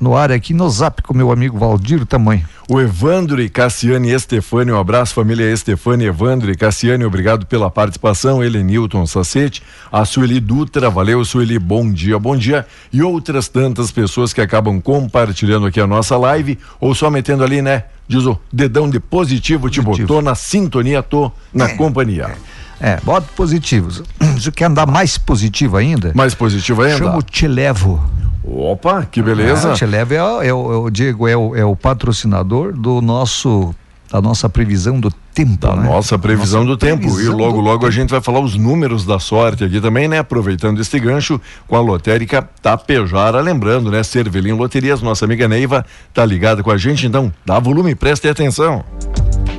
[0.00, 2.44] no ar aqui no zap com meu amigo Valdir Tamanho.
[2.68, 8.42] O Evandro e Cassiane Estefani, um abraço família Estefani, Evandro e Cassiane, obrigado pela participação,
[8.42, 13.92] ele Newton Sacete, a Sueli Dutra, valeu Sueli, bom dia, bom dia, e outras tantas
[13.92, 18.36] pessoas que acabam compartilhando aqui a nossa live, ou só metendo ali, né, diz o
[18.52, 19.92] dedão de positivo, positivo.
[19.92, 22.24] tipo, tô na sintonia, tô na é, companhia.
[22.24, 22.63] É.
[22.84, 24.02] É, bota positivos.
[24.36, 26.12] Você quer andar mais positivo ainda?
[26.14, 26.98] Mais positivo ainda?
[26.98, 27.98] Chama o Te Levo.
[28.44, 29.72] Opa, que beleza.
[29.72, 33.74] Ah, Te Levo é, é, é, o Diego, é o, é o patrocinador do nosso
[34.12, 35.56] da nossa previsão do tempo.
[35.56, 35.88] Da né?
[35.88, 37.08] nossa previsão nossa do tempo.
[37.18, 40.18] E logo, logo a gente vai falar os números da sorte aqui também, né?
[40.18, 43.40] Aproveitando este gancho com a lotérica Tapejara.
[43.40, 44.02] Lembrando, né?
[44.02, 48.28] Cervelim Loterias, nossa amiga Neiva tá ligada com a gente, então dá volume e preste
[48.28, 48.84] atenção.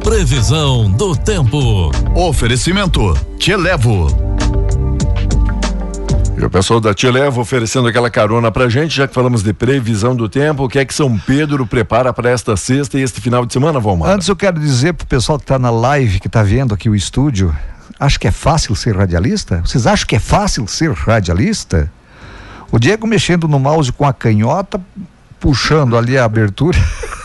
[0.05, 1.89] Previsão do tempo.
[2.13, 4.05] Oferecimento: Te levo.
[6.37, 9.51] E o pessoal da Te Levo oferecendo aquela carona pra gente, já que falamos de
[9.51, 13.19] previsão do tempo, o que é que São Pedro prepara para esta sexta e este
[13.19, 14.11] final de semana, Valmar?
[14.11, 16.93] Antes eu quero dizer pro pessoal que tá na live, que tá vendo aqui o
[16.93, 17.55] estúdio,
[17.99, 19.61] acho que é fácil ser radialista?
[19.65, 21.91] Vocês acham que é fácil ser radialista?
[22.71, 24.79] O Diego mexendo no mouse com a canhota,
[25.39, 26.77] puxando ali a abertura.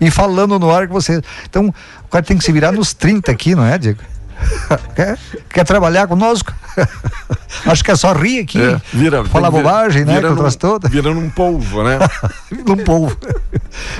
[0.00, 1.20] e falando no ar que você.
[1.48, 1.72] Então,
[2.04, 4.00] o cara tem que se virar nos 30 aqui, não é, Diego?
[4.94, 5.18] quer,
[5.48, 6.52] quer trabalhar conosco?
[7.66, 8.60] Acho que é só rir aqui.
[8.60, 10.14] É, vira, falar bobagem, né?
[10.14, 10.88] Vira num, toda.
[10.88, 11.98] Vira num polvo, né?
[12.66, 13.16] num polvo.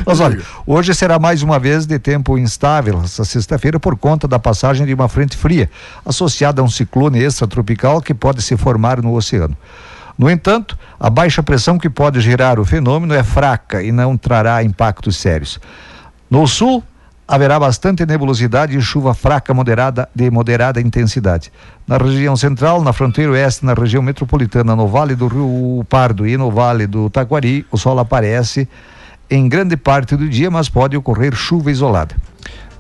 [0.05, 4.39] Mas olha, hoje será mais uma vez de tempo instável, essa sexta-feira, por conta da
[4.39, 5.71] passagem de uma frente fria,
[6.05, 9.57] associada a um ciclone extratropical que pode se formar no oceano.
[10.17, 14.63] No entanto, a baixa pressão que pode gerar o fenômeno é fraca e não trará
[14.63, 15.59] impactos sérios.
[16.31, 16.83] No sul,
[17.27, 21.51] haverá bastante nebulosidade e chuva fraca moderada de moderada intensidade.
[21.87, 26.37] Na região central, na fronteira oeste, na região metropolitana, no Vale do Rio Pardo e
[26.37, 28.69] no Vale do Taquari, o sol aparece
[29.31, 32.15] em grande parte do dia, mas pode ocorrer chuva isolada.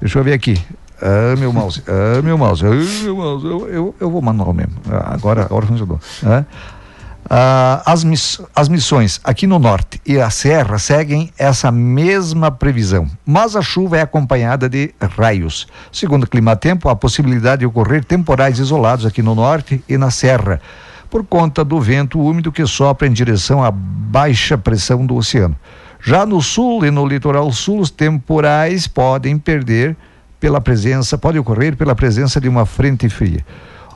[0.00, 0.60] Deixa eu ver aqui.
[1.02, 4.74] Ah, meu mouse, ah, meu mouse, ah, meu mouse, eu, eu, eu vou manual mesmo.
[4.90, 6.00] Agora, agora funcionou.
[6.24, 6.44] Ah.
[7.28, 13.08] Ah, as, miss, as missões aqui no norte e a serra seguem essa mesma previsão,
[13.24, 15.66] mas a chuva é acompanhada de raios.
[15.90, 20.60] Segundo o Climatempo, há possibilidade de ocorrer temporais isolados aqui no norte e na serra,
[21.08, 25.56] por conta do vento úmido que sopra em direção à baixa pressão do oceano.
[26.02, 29.96] Já no sul e no litoral sul, os temporais podem perder
[30.38, 33.42] pela presença, pode ocorrer pela presença de uma frente fria.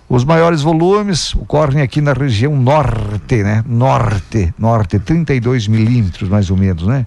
[0.09, 3.63] Os maiores volumes ocorrem aqui na região norte, né?
[3.67, 7.07] Norte, norte, 32 milímetros mais ou menos, né?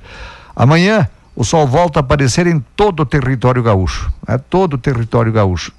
[0.56, 5.32] Amanhã o sol volta a aparecer em todo o território gaúcho, é todo o território
[5.32, 5.72] gaúcho,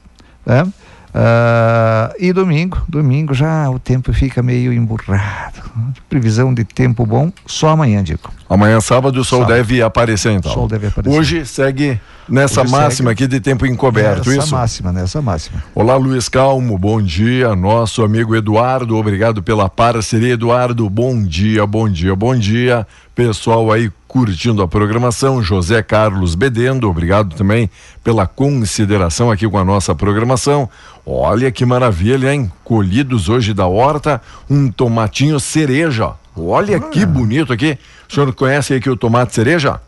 [0.45, 0.67] né?
[1.14, 5.61] Uh, e domingo, domingo já o tempo fica meio emburrado.
[6.09, 8.33] Previsão de tempo bom só amanhã, Dico.
[8.48, 9.57] Amanhã sábado o sol sábado.
[9.57, 10.51] deve aparecer então.
[10.51, 11.18] O sol deve aparecer.
[11.18, 14.55] Hoje segue nessa Hoje máxima segue aqui de tempo encoberto, nessa isso?
[14.55, 15.62] máxima, nessa máxima.
[15.75, 17.55] Olá Luiz Calmo, bom dia.
[17.55, 20.88] Nosso amigo Eduardo, obrigado pela parceria, Eduardo.
[20.88, 22.87] Bom dia, bom dia, bom dia.
[23.14, 27.70] Pessoal aí curtindo a programação, José Carlos Bedendo, obrigado também
[28.05, 30.68] pela consideração aqui com a nossa programação.
[31.07, 32.53] Olha que maravilha, hein?
[32.62, 34.20] Colhidos hoje da horta,
[34.51, 36.12] um tomatinho cereja.
[36.37, 37.79] Olha que bonito aqui.
[38.07, 39.81] O senhor conhece aqui o tomate cereja?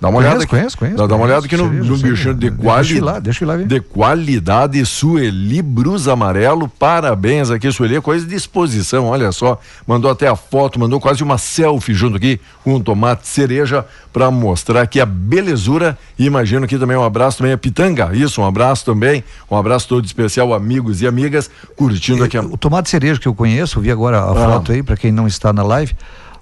[0.00, 0.46] Dá uma olhada.
[0.46, 0.96] Conheço, conheço.
[0.96, 3.00] Dá, dá uma olhada aqui no, no bichinho de, quali...
[3.00, 3.66] lá, deixa eu lá ver.
[3.66, 4.84] de qualidade.
[4.86, 6.68] Sueli Brus Amarelo.
[6.68, 8.00] Parabéns aqui, Sueli.
[8.00, 9.60] Coisa de exposição, olha só.
[9.86, 14.30] Mandou até a foto, mandou quase uma selfie junto aqui com um tomate cereja para
[14.30, 15.98] mostrar aqui a belezura.
[16.16, 18.10] E imagino que também um abraço também a Pitanga.
[18.14, 19.24] Isso, um abraço também.
[19.50, 22.36] Um abraço todo especial, amigos e amigas, curtindo aqui.
[22.36, 22.42] A...
[22.42, 24.34] O tomate cereja que eu conheço, vi agora a ah.
[24.34, 25.96] foto aí, para quem não está na live.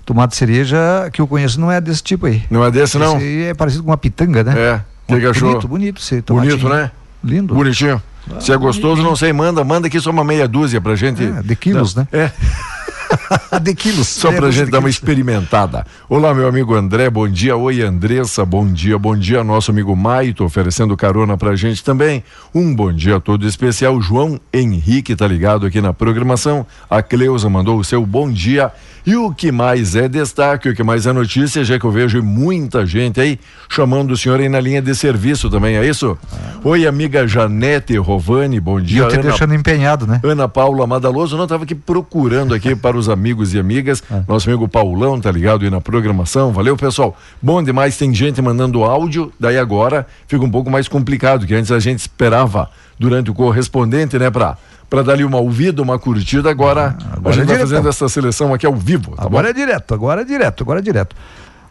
[0.06, 0.78] Tomate cereja
[1.12, 2.44] que eu conheço não é desse tipo aí.
[2.48, 3.16] Não é desse, não?
[3.16, 4.54] Esse é parecido com uma pitanga, né?
[4.56, 4.80] É.
[5.12, 5.48] O que, achou?
[5.48, 6.92] Bonito, bonito esse Bonito, né?
[7.24, 7.52] Lindo.
[7.52, 8.00] Bonitinho.
[8.30, 11.24] Ah, Se é gostoso, não sei, manda, manda aqui só uma meia dúzia pra gente.
[11.24, 12.06] É, de quilos, né?
[12.12, 12.30] É.
[13.62, 14.08] de quilos.
[14.08, 15.86] Só pra é, gente dar uma experimentada.
[16.08, 17.56] Olá, meu amigo André, bom dia.
[17.56, 18.98] Oi, Andressa, bom dia.
[18.98, 22.22] Bom dia, nosso amigo Maito, oferecendo carona pra gente também.
[22.54, 24.00] Um bom dia todo especial.
[24.00, 26.66] João Henrique tá ligado aqui na programação.
[26.88, 28.72] A Cleusa mandou o seu bom dia.
[29.06, 32.20] E o que mais é destaque, o que mais é notícia, já que eu vejo
[32.24, 33.38] muita gente aí
[33.68, 36.18] chamando o senhor aí na linha de serviço também, é isso?
[36.32, 36.55] Ah.
[36.68, 38.96] Oi, amiga Janete Rovani, bom dia.
[38.96, 40.20] E eu te Ana, deixando empenhado, né?
[40.24, 44.02] Ana Paula Madaloso, não estava aqui procurando aqui para os amigos e amigas.
[44.10, 44.24] Ah.
[44.26, 46.52] Nosso amigo Paulão tá ligado aí na programação.
[46.52, 47.16] Valeu, pessoal.
[47.40, 51.70] Bom demais, tem gente mandando áudio, daí agora fica um pouco mais complicado, que antes
[51.70, 54.58] a gente esperava durante o correspondente, né, para
[54.90, 56.50] para dar-lhe uma ouvida, uma curtida.
[56.50, 59.14] Agora, ah, agora a gente é vai fazendo essa seleção aqui ao vivo.
[59.16, 59.50] Tá agora bom?
[59.50, 61.14] é direto, agora é direto, agora é direto.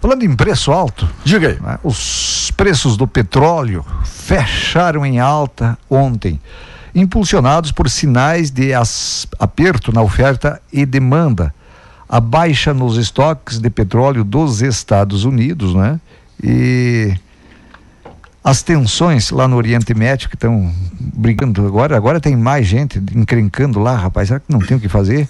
[0.05, 1.59] Falando em preço alto, diga aí.
[1.59, 6.39] Né, os preços do petróleo fecharam em alta ontem,
[6.93, 8.69] impulsionados por sinais de
[9.39, 11.51] aperto na oferta e demanda.
[12.07, 15.99] A baixa nos estoques de petróleo dos Estados Unidos, né?
[16.39, 17.11] E
[18.43, 23.79] as tensões lá no Oriente Médio que estão brigando agora, agora tem mais gente encrencando
[23.79, 25.27] lá, rapaz, será que não tem o que fazer?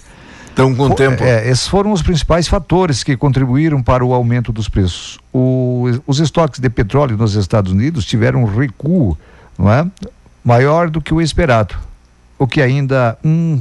[0.56, 1.22] Estão com For, tempo.
[1.22, 5.18] É, esses foram os principais fatores que contribuíram para o aumento dos preços.
[5.30, 9.18] O, os estoques de petróleo nos Estados Unidos tiveram um recuo,
[9.58, 9.86] não é?
[10.42, 11.74] Maior do que o esperado,
[12.38, 13.60] o que ainda um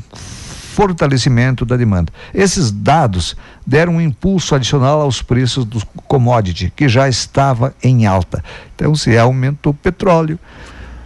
[0.75, 2.13] fortalecimento da demanda.
[2.33, 3.35] Esses dados
[3.67, 8.41] deram um impulso adicional aos preços do commodity, que já estava em alta.
[8.73, 10.39] Então, se aumenta o petróleo,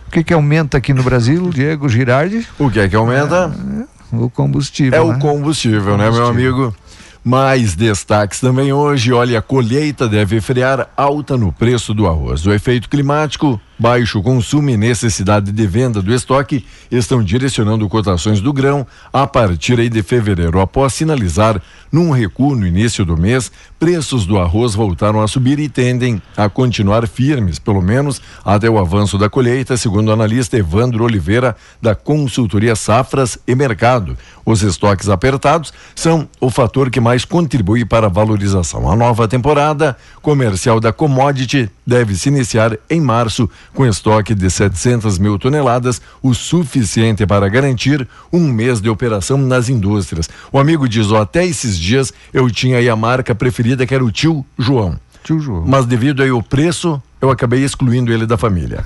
[0.08, 2.48] o que, que aumenta aqui no Brasil, Diego Girardi?
[2.60, 3.52] O que é que aumenta?
[3.80, 5.02] É, o combustível.
[5.02, 5.16] É né?
[5.16, 6.76] o combustível, né, meu amigo?
[7.24, 9.12] Mais destaques também hoje.
[9.12, 12.46] Olha, a colheita deve frear alta no preço do arroz.
[12.46, 18.52] O efeito climático baixo consumo e necessidade de venda do estoque estão direcionando cotações do
[18.52, 20.60] grão a partir de fevereiro.
[20.60, 21.62] Após sinalizar
[21.92, 26.50] num recuo no início do mês, preços do arroz voltaram a subir e tendem a
[26.50, 31.96] continuar firmes, pelo menos até o avanço da colheita, segundo o analista Evandro Oliveira, da
[31.96, 34.18] consultoria Safras e Mercado.
[34.46, 38.92] Os estoques apertados são o fator que mais contribui para a valorização.
[38.92, 45.18] A nova temporada comercial da commodity deve se iniciar em março com estoque de 700
[45.18, 50.30] mil toneladas, o suficiente para garantir um mês de operação nas indústrias.
[50.52, 54.04] O amigo diz: ó, até esses dias eu tinha aí a marca preferida que era
[54.04, 55.00] o tio João.
[55.24, 55.64] Tio João.
[55.66, 58.86] Mas devido aí ao preço, eu acabei excluindo ele da família.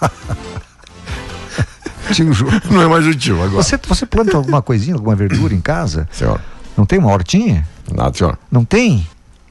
[2.12, 2.52] tio João.
[2.70, 3.62] Não é mais o tio agora.
[3.62, 6.08] Você, você planta alguma coisinha, alguma verdura em casa?
[6.12, 6.40] Senhor.
[6.76, 7.66] Não tem uma hortinha?
[7.94, 8.38] Nada, senhor.
[8.50, 9.06] Não tem?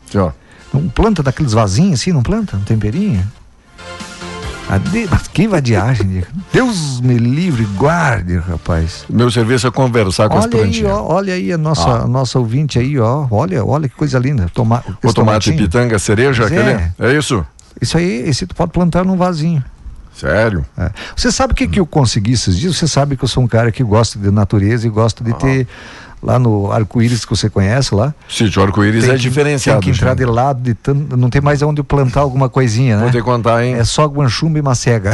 [0.05, 0.33] Senhor.
[0.73, 2.57] Não planta daqueles vasinhos assim, não planta?
[2.57, 3.23] Um temperinho?
[4.79, 5.07] De...
[5.33, 9.05] Que vadiagem, Deus me livre, guarde, rapaz.
[9.09, 10.91] Meu serviço é conversar com olha as plantinhas.
[10.91, 12.03] Aí, ó, olha aí a nossa, ah.
[12.03, 13.27] a nossa ouvinte aí, ó.
[13.29, 14.49] Olha, olha que coisa linda.
[14.53, 16.71] Toma, o tomate pitanga, cereja, aquele?
[16.71, 16.93] É.
[16.99, 17.45] é isso?
[17.81, 19.63] Isso aí, esse tu pode plantar num vasinho.
[20.13, 20.65] Sério?
[20.77, 20.91] É.
[21.15, 22.77] Você sabe o que, que eu consegui esses dias?
[22.77, 25.35] Você sabe que eu sou um cara que gosta de natureza e gosta de ah.
[25.35, 25.67] ter
[26.21, 28.13] lá no arco-íris que você conhece lá.
[28.29, 29.81] Sítio arco-íris é diferenciado.
[29.81, 33.03] Tem que entrar de lado, de tanto, não tem mais onde plantar alguma coisinha, né?
[33.03, 33.75] Vou te contar, hein?
[33.75, 35.11] É só guanchumba e macega.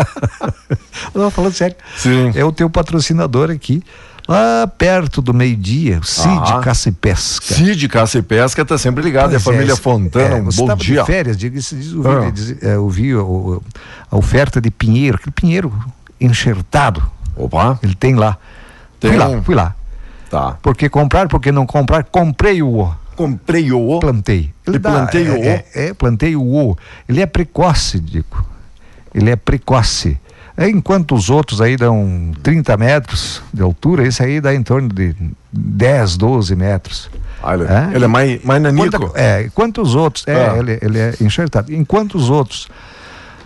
[1.14, 1.76] não, falando sério.
[1.96, 2.32] Sim.
[2.34, 3.82] É o teu patrocinador aqui.
[4.26, 7.44] Lá perto do meio-dia, Cid ah, Caça e Pesca.
[7.44, 10.48] Cid Caça e Pesca está sempre ligado, pois é a família é, Fontana, é, um
[10.48, 11.00] bom dia.
[11.00, 12.30] De férias, diga diz, ouvi, ah.
[12.30, 15.70] diz, é, ouvi a oferta de pinheiro, aquele pinheiro
[16.18, 17.02] enxertado
[17.36, 18.38] Opa, Ele tem lá.
[19.08, 19.74] Tem fui lá, fui lá.
[20.30, 20.56] tá.
[20.62, 24.00] Porque comprar, porque não comprar, comprei o Comprei o.
[24.00, 24.52] plantei.
[24.66, 26.76] E plantei o é, é, é, plantei o
[27.08, 28.44] Ele é precoce, Dico.
[29.14, 30.18] Ele é precoce.
[30.56, 34.88] É, enquanto os outros aí dão 30 metros de altura, esse aí dá em torno
[34.88, 35.14] de
[35.52, 37.08] 10, 12 metros.
[37.42, 37.90] Ah, ele, É?
[37.94, 38.90] ele é mais, mais nanico.
[38.98, 40.56] Quanto, é, enquanto os outros, é, Ah.
[40.58, 41.72] ele, ele é enxertado.
[41.72, 42.68] Enquanto os outros,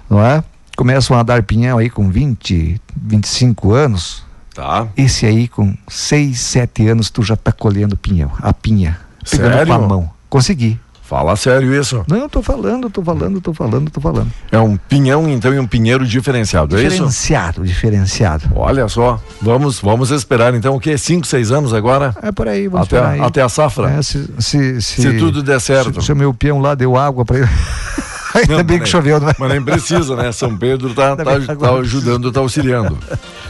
[0.08, 0.42] não é?
[0.76, 4.24] Começam a dar pinhão aí com 20, 25 anos,
[4.58, 4.88] Tá.
[4.96, 8.98] esse aí com 6, 7 anos tu já tá colhendo pinhão, a pinha.
[9.30, 9.66] Pegando Sério?
[9.68, 10.10] com a mão.
[10.28, 10.80] Consegui.
[11.08, 12.04] Fala sério isso.
[12.08, 14.30] Não, eu tô falando, tô falando, tô falando, tô falando.
[14.50, 16.90] É um pinhão, então, e um pinheiro diferenciado, é isso?
[16.90, 18.50] Diferenciado, diferenciado.
[18.54, 20.98] Olha só, vamos, vamos esperar então o quê?
[20.98, 22.14] Cinco, seis anos agora?
[22.20, 23.20] É por aí, vamos Até, esperar aí.
[23.20, 23.90] até a safra?
[23.92, 26.00] É, se, se, se, Se tudo der certo.
[26.00, 27.48] Se, se o meu peão lá deu água para ele.
[28.40, 29.34] Ainda Não, bem que choveu, não é?
[29.38, 30.32] Mas nem precisa, né?
[30.32, 32.98] São Pedro tá, Ainda tá, tá agora- ajudando, tá auxiliando.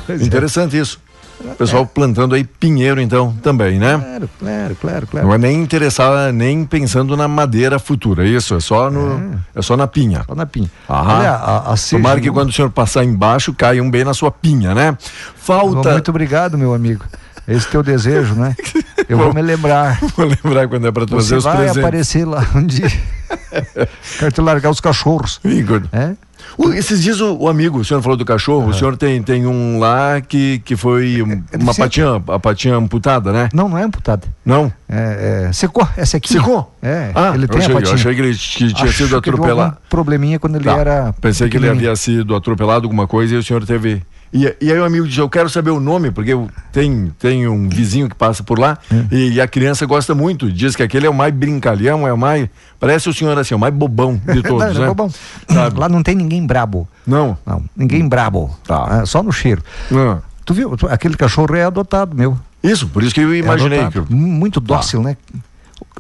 [0.09, 0.15] É.
[0.15, 0.99] Interessante isso.
[1.39, 3.97] O pessoal plantando aí pinheiro, então, também, né?
[3.99, 5.27] Claro, claro, claro, claro.
[5.27, 9.77] Não é nem interessar, nem pensando na madeira futura, isso, é só, no, é só
[9.77, 10.25] na pinha.
[10.27, 10.69] Só na pinha.
[10.89, 11.19] Aham.
[11.19, 14.75] Olha, a, a Tomara que quando o senhor passar embaixo, caiam bem na sua pinha,
[14.75, 14.97] né?
[15.37, 15.93] Falta.
[15.93, 17.05] Muito obrigado, meu amigo.
[17.49, 18.55] Esse teu desejo, né?
[19.09, 19.99] Eu vou me lembrar.
[20.15, 21.79] Vou lembrar quando é para trazer Você os vai presentes.
[21.79, 22.89] aparecer lá um dia.
[24.19, 25.41] Quero te largar os cachorros.
[25.45, 25.83] Igor.
[25.93, 26.13] É?
[26.59, 29.47] O- esses dias o, o amigo, o senhor falou do cachorro, o senhor tem, tem
[29.47, 33.49] um lá que, que foi um- é uma patinha, a patinha amputada, né?
[33.53, 34.27] Não, não é amputada.
[34.45, 34.71] Não?
[34.89, 36.41] É, é, secou, é sequinho.
[36.41, 36.75] Secou?
[36.83, 37.95] É, Ah, ele tem achei, a patinha.
[37.95, 39.61] achei que ele que tinha Acho sido que atropelado.
[39.63, 40.77] algum probleminha quando ele Tá.
[40.77, 41.15] era.
[41.21, 44.03] Pensei que ele havia sido atropelado, alguma coisa, e o senhor teve.
[44.33, 47.49] E, e aí o amigo disse, eu quero saber o nome, porque eu, tem, tem
[47.49, 49.15] um vizinho que passa por lá É.
[49.15, 50.53] e, e a criança gosta muito.
[50.53, 52.49] Diz que aquele é o mais brincalhão, é o mais.
[52.79, 54.91] Parece o senhor assim, o mais bobão de todos, Não, né?
[54.91, 55.11] é bom.
[55.49, 55.81] Sabe?
[55.81, 56.87] Lá não tem ninguém brabo.
[57.07, 57.37] Não.
[57.47, 58.55] Não, ninguém brabo.
[58.67, 59.01] Tá.
[59.03, 59.63] É, só no cheiro.
[59.91, 60.23] não.
[60.45, 60.75] Tu viu?
[60.89, 62.39] Aquele cachorro é adotado, meu.
[62.63, 63.81] Isso, por isso que eu É imaginei.
[63.81, 64.07] adotado.
[64.07, 65.15] que, Muito dócil, né?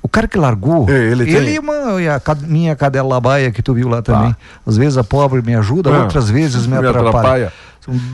[0.02, 0.88] O cara que largou.
[0.88, 4.34] É, ele tem- e uma, e a minha cadela labaia que tu viu lá também.
[4.66, 7.08] Às vezes a pobre me ajuda, Ah, outras vezes me, me atrapalha.
[7.10, 7.52] atrapalha.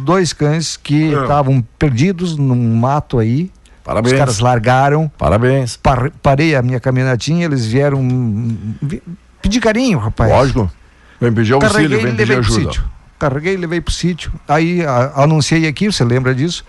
[0.04, 1.22] Dois cães que Ah.
[1.22, 3.50] estavam perdidos num mato aí.
[3.82, 4.12] Parabéns.
[4.12, 5.10] Os caras largaram.
[5.18, 5.76] Parabéns.
[5.76, 9.02] par- parei a minha caminhonetinha, eles vieram hum, vi-
[9.42, 10.30] pedir carinho, rapaz.
[10.30, 10.70] Lógico.
[11.20, 12.60] Vem pedir auxílio, Carreguei vem pedir ajuda.
[12.60, 12.84] sítio.
[13.18, 14.32] Carreguei e levei pro sítio.
[14.48, 16.64] Aí a- anunciei aqui, você lembra disso?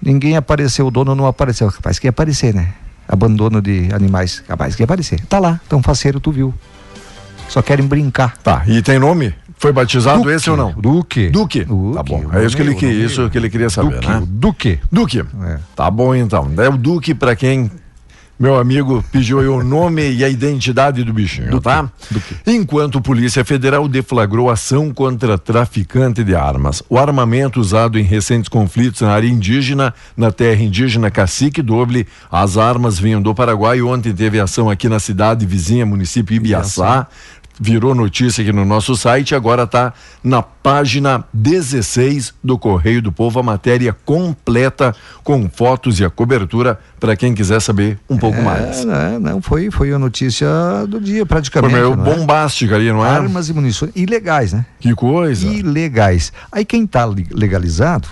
[0.00, 1.70] Ninguém apareceu, o dono não apareceu.
[1.70, 2.72] Capaz que ia aparecer, né?
[3.06, 4.42] Abandono de animais.
[4.48, 5.20] Capaz que ia aparecer.
[5.26, 6.54] Tá lá, tão faceiro, tu viu.
[7.48, 8.36] Só querem brincar.
[8.38, 9.34] Tá, e tem nome?
[9.64, 10.72] Foi batizado esse ou não?
[10.72, 11.30] Duque.
[11.30, 11.64] Duque.
[11.64, 12.26] Duque, Tá bom.
[12.34, 14.08] É isso que ele, que, isso que ele queria saber, Duque.
[14.08, 14.22] né?
[14.26, 14.78] Duque.
[14.92, 15.20] Duque.
[15.20, 15.58] É.
[15.74, 16.52] Tá bom então.
[16.58, 17.70] É o Duque para quem
[18.38, 21.88] meu amigo pediu aí o nome e a identidade do bichinho, tá?
[22.44, 26.82] Enquanto Polícia Federal deflagrou ação contra traficante de armas.
[26.88, 32.58] O armamento usado em recentes conflitos na área indígena, na terra indígena Cacique Doble, as
[32.58, 33.80] armas vinham do Paraguai.
[33.80, 37.06] Ontem teve ação aqui na cidade vizinha, município Ibiaçá.
[37.60, 39.92] Virou notícia aqui no nosso site, agora está
[40.24, 46.80] na página 16 do Correio do Povo, a matéria completa com fotos e a cobertura
[46.98, 48.80] para quem quiser saber um pouco mais.
[48.80, 50.48] É, não, não, foi, foi a notícia
[50.88, 51.74] do dia, Foi praticamente.
[51.74, 52.16] meio não é?
[52.16, 53.08] bombástica ali, não é?
[53.08, 54.66] Armas e munições ilegais, né?
[54.80, 55.46] Que coisa.
[55.46, 56.32] ilegais.
[56.50, 58.08] Aí quem está legalizado,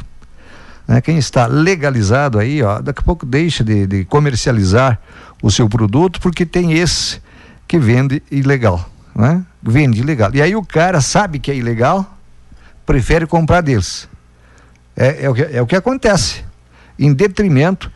[0.87, 5.01] né, quem está legalizado aí, ó, daqui a pouco deixa de, de comercializar
[5.43, 7.21] o seu produto porque tem esse
[7.67, 9.43] que vende ilegal, né?
[9.63, 10.31] Vende ilegal.
[10.35, 12.17] E aí o cara sabe que é ilegal,
[12.87, 14.09] prefere comprar deles.
[14.97, 16.45] É, é, o, que, é o que acontece,
[16.99, 17.91] em detrimento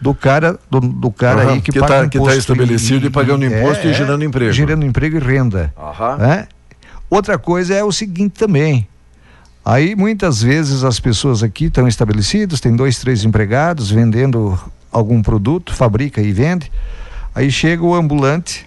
[0.00, 3.06] do cara do, do cara Aham, aí que, que paga tá- que tá imposto estabelecido
[3.06, 4.52] e pagando imposto e gerando emprego.
[4.52, 6.16] gerando emprego e renda Aham.
[6.18, 6.48] né?
[7.08, 8.86] Outra coisa é o seguinte também.
[9.64, 14.58] Aí muitas vezes as pessoas aqui estão estabelecidas, tem dois, três empregados vendendo
[14.92, 16.70] algum produto, fabrica e vende.
[17.34, 18.66] Aí chega o ambulante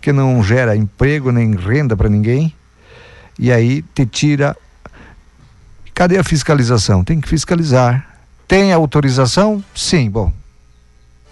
[0.00, 2.54] que não gera emprego nem renda para ninguém.
[3.38, 4.56] E aí te tira.
[5.94, 7.04] Cadê a fiscalização?
[7.04, 8.06] Tem que fiscalizar.
[8.48, 9.62] Tem autorização?
[9.74, 10.32] Sim, bom.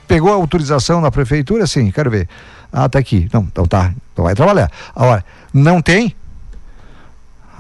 [0.07, 1.66] Pegou a autorização na prefeitura?
[1.66, 2.28] Sim, quero ver.
[2.72, 3.28] Ah, tá aqui.
[3.33, 3.92] Não, então tá.
[4.12, 4.70] Então vai trabalhar.
[4.94, 6.14] Agora, não tem?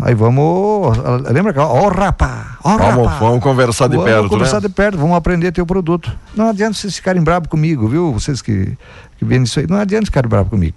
[0.00, 0.96] Aí vamos.
[1.28, 1.58] Lembra que.
[1.58, 2.58] Ó, rapá!
[2.62, 3.18] Ó, Vamos, rapá!
[3.18, 4.68] vamos conversar de vamos perto, conversar né?
[4.68, 6.16] de perto, vamos aprender teu produto.
[6.36, 8.12] Não adianta vocês ficarem bravos comigo, viu?
[8.12, 8.78] Vocês que,
[9.18, 9.66] que vendem isso aí.
[9.66, 10.76] Não adianta ficarem bravos comigo.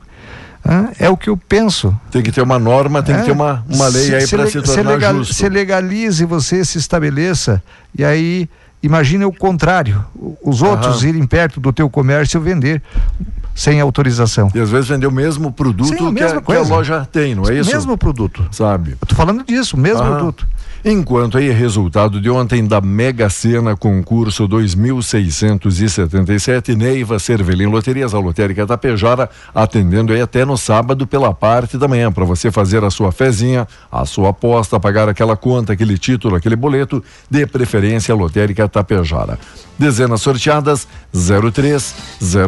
[0.64, 1.96] Ah, é o que eu penso.
[2.12, 3.20] Tem que ter uma norma, tem É.
[3.20, 5.34] que ter uma, uma lei Se- aí se para se se tornar legal- justo.
[5.34, 7.62] Se legalize, você se estabeleça.
[7.98, 8.48] E aí,
[8.84, 10.06] imagine o contrário:
[10.44, 11.10] os outros Aham.
[11.10, 12.82] irem perto do teu comércio e vender
[13.56, 14.50] sem autorização.
[14.54, 17.36] E às vezes vender o mesmo produto Sim, a que, a, que a loja tem,
[17.36, 17.72] não é isso?
[17.72, 18.46] Mesmo produto.
[18.52, 18.92] Sabe?
[19.02, 20.12] Eu tô falando disso, mesmo Aham.
[20.16, 20.48] produto.
[20.84, 28.66] Enquanto aí, resultado de ontem da Mega Sena concurso 2677, Neiva Cervelim Loterias, a lotérica
[28.66, 33.12] Tapejara, atendendo aí até no sábado pela parte da manhã, para você fazer a sua
[33.12, 38.68] fezinha, a sua aposta, pagar aquela conta, aquele título, aquele boleto, de preferência a lotérica
[38.68, 39.38] Tapejara.
[39.82, 41.96] Dezenas sorteadas 03,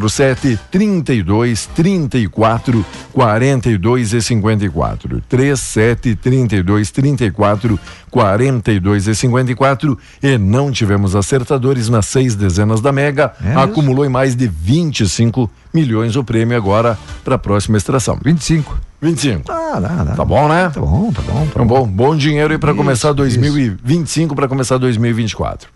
[0.07, 5.19] 07, 32, 34, 42 e 54.
[5.27, 7.79] 37, 32, 34,
[8.11, 9.97] 42 e 54.
[10.21, 13.33] E não tivemos acertadores nas seis dezenas da Mega.
[13.43, 18.19] É Acumulou em mais de 25 milhões o prêmio agora para a próxima extração.
[18.23, 18.79] 25.
[19.01, 19.51] 25.
[19.51, 20.15] Ah, dá, dá.
[20.15, 20.69] Tá bom, né?
[20.71, 21.33] Tá bom, tá bom.
[21.33, 23.15] Tá Então, bom, bom dinheiro aí para começar isso.
[23.15, 25.67] 2025 para começar 2024.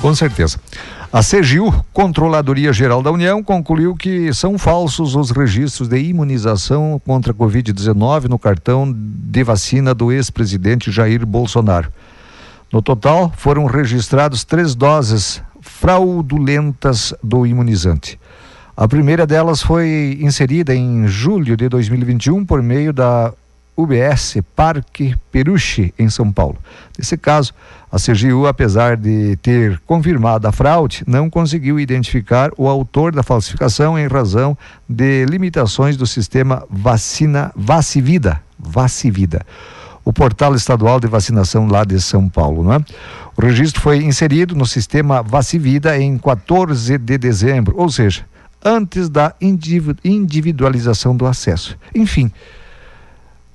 [0.00, 0.58] Com certeza.
[1.14, 7.30] A CGU, Controladoria Geral da União, concluiu que são falsos os registros de imunização contra
[7.30, 11.92] a Covid-19 no cartão de vacina do ex-presidente Jair Bolsonaro.
[12.72, 18.18] No total, foram registrados três doses fraudulentas do imunizante.
[18.76, 23.32] A primeira delas foi inserida em julho de 2021 por meio da
[23.76, 26.56] UBS Parque Peruche, em São Paulo.
[26.98, 27.52] Nesse caso,
[27.90, 33.98] a CGU, apesar de ter confirmado a fraude, não conseguiu identificar o autor da falsificação
[33.98, 34.56] em razão
[34.88, 39.44] de limitações do sistema vacina Vacivida, Vacivida,
[40.04, 42.78] o portal estadual de vacinação lá de São Paulo, não é?
[43.36, 48.24] O registro foi inserido no sistema Vacivida em 14 de dezembro, ou seja,
[48.64, 51.76] antes da individu- individualização do acesso.
[51.94, 52.30] Enfim,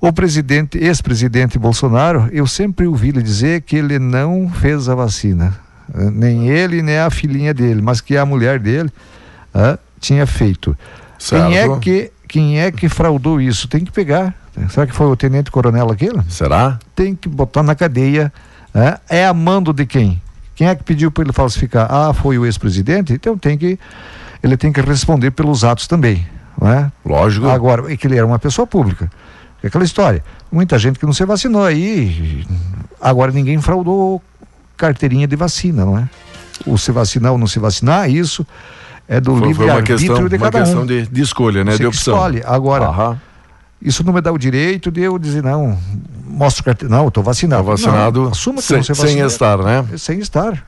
[0.00, 5.54] o presidente, ex-presidente Bolsonaro, eu sempre ouvi ele dizer que ele não fez a vacina.
[5.94, 8.90] Eh, Nem ele, nem a filhinha dele, mas que a mulher dele
[9.54, 10.76] ah, tinha feito.
[11.18, 13.68] Quem é, que, quem é que fraudou isso?
[13.68, 14.34] Tem que pegar.
[14.68, 16.20] Será que foi o tenente coronel aquele?
[16.28, 16.78] Será?
[16.94, 18.32] Tem que botar na cadeia.
[18.74, 20.20] ah, É a mando de quem?
[20.54, 21.86] Quem é que pediu para ele falsificar?
[21.90, 23.12] Ah, foi o ex-presidente?
[23.12, 23.78] Então tem que,
[24.42, 26.26] ele tem que responder pelos atos também.
[26.60, 26.90] Não é?
[27.04, 27.48] Lógico.
[27.48, 29.10] Agora, é que ele era uma pessoa pública.
[29.62, 30.24] É aquela história.
[30.50, 32.46] Muita gente que não se vacinou aí.
[33.00, 34.22] Agora ninguém fraudou
[34.76, 36.08] carteirinha de vacina, não é?
[36.66, 38.46] O se vacinar ou não se vacinar, isso
[39.08, 40.86] é do uma livre-arbítrio questão, de uma cada questão um.
[40.86, 41.72] de, de escolha, né?
[41.72, 42.14] Você de opção.
[42.14, 42.42] escolhe.
[42.46, 43.20] Agora, Aham.
[43.82, 45.78] isso não me dá o direito de eu dizer, não,
[46.26, 46.94] mostra o carteira.
[46.94, 47.64] Não, estou vacinado.
[47.64, 49.26] Tá vacinado Não, assuma que sem, não se sem vacinou.
[49.26, 49.84] estar, né?
[49.98, 50.64] Sem estar.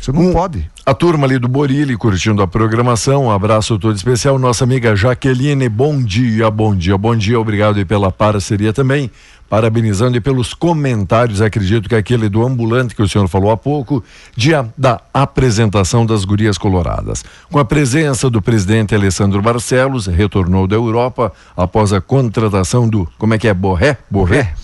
[0.00, 0.68] Você não Um- pode.
[0.84, 3.26] A turma ali do Borilli curtindo a programação.
[3.26, 4.38] Um abraço todo especial.
[4.38, 7.38] Nossa amiga Jaqueline, bom dia, bom dia, bom dia.
[7.38, 9.10] Obrigado aí pela parceria também.
[9.48, 11.42] Parabenizando e pelos comentários.
[11.42, 14.02] Acredito que aquele do ambulante que o senhor falou há pouco,
[14.34, 17.22] dia da apresentação das gurias coloradas.
[17.50, 23.34] Com a presença do presidente Alessandro Barcelos, retornou da Europa após a contratação do, como
[23.34, 23.98] é que é, Borré?
[24.10, 24.54] Borré.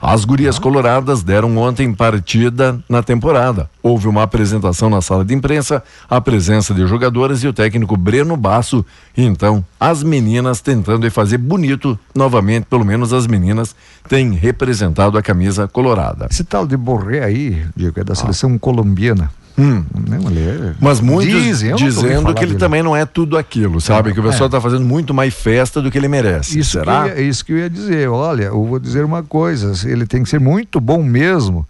[0.00, 3.68] As gurias coloradas deram ontem partida na temporada.
[3.82, 8.36] Houve uma apresentação na sala de imprensa, a presença de jogadoras e o técnico Breno
[8.36, 8.84] Basso.
[9.16, 13.74] Então, as meninas tentando fazer bonito novamente, pelo menos as meninas
[14.08, 16.28] têm representado a camisa colorada.
[16.30, 19.30] Esse tal de Borré aí, Diego, é da seleção colombiana.
[19.58, 19.84] Hum.
[20.08, 20.74] Não, ele é...
[20.80, 22.60] Mas muitos Dizem, dizendo que ele dele.
[22.60, 24.10] também não é tudo aquilo, sabe?
[24.10, 24.46] Não, que o pessoal é.
[24.46, 26.60] está fazendo muito mais festa do que ele merece.
[26.60, 27.08] Isso Será?
[27.08, 28.08] ia, isso que eu ia dizer.
[28.08, 31.66] Olha, eu vou dizer uma coisa: ele tem que ser muito bom mesmo,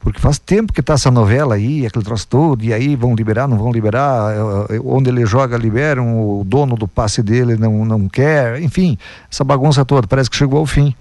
[0.00, 3.46] porque faz tempo que tá essa novela aí, aquele troço todo, e aí vão liberar,
[3.46, 7.84] não vão liberar, eh, eh, onde ele joga, liberam, o dono do passe dele não,
[7.84, 8.96] não quer, enfim,
[9.30, 10.94] essa bagunça toda, parece que chegou ao fim.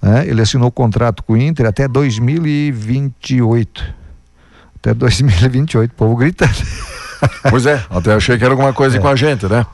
[0.00, 0.24] né?
[0.28, 3.98] Ele assinou o contrato com o Inter até 2028.
[4.80, 6.54] Até 2028, o povo gritando.
[7.50, 9.66] Pois é, até achei que era alguma coisa com a gente, né?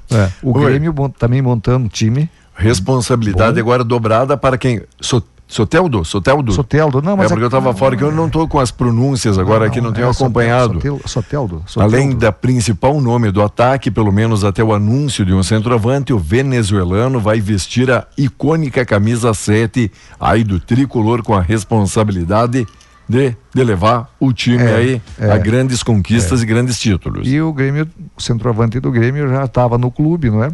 [0.43, 0.65] O Oi.
[0.65, 2.29] Grêmio também montando um time.
[2.57, 3.61] Responsabilidade Bom.
[3.61, 4.83] agora dobrada para quem.
[5.01, 6.05] So, Soteldo?
[6.05, 6.53] Soteldo?
[6.53, 8.73] Soteldo, não, mas é porque eu estava não, fora que eu não estou com as
[8.73, 10.75] pronúncias agora aqui, não tenho é acompanhado.
[10.75, 12.17] Soteldo, Soteldo, Além Soteldo.
[12.17, 17.21] da principal nome do ataque, pelo menos até o anúncio de um centroavante, o venezuelano
[17.21, 22.67] vai vestir a icônica camisa 7, aí do tricolor, com a responsabilidade
[23.09, 25.31] de, de levar o time É, aí é.
[25.31, 27.27] a grandes conquistas e grandes títulos.
[27.29, 30.51] E o Grêmio, o centroavante do Grêmio já estava no clube, não é?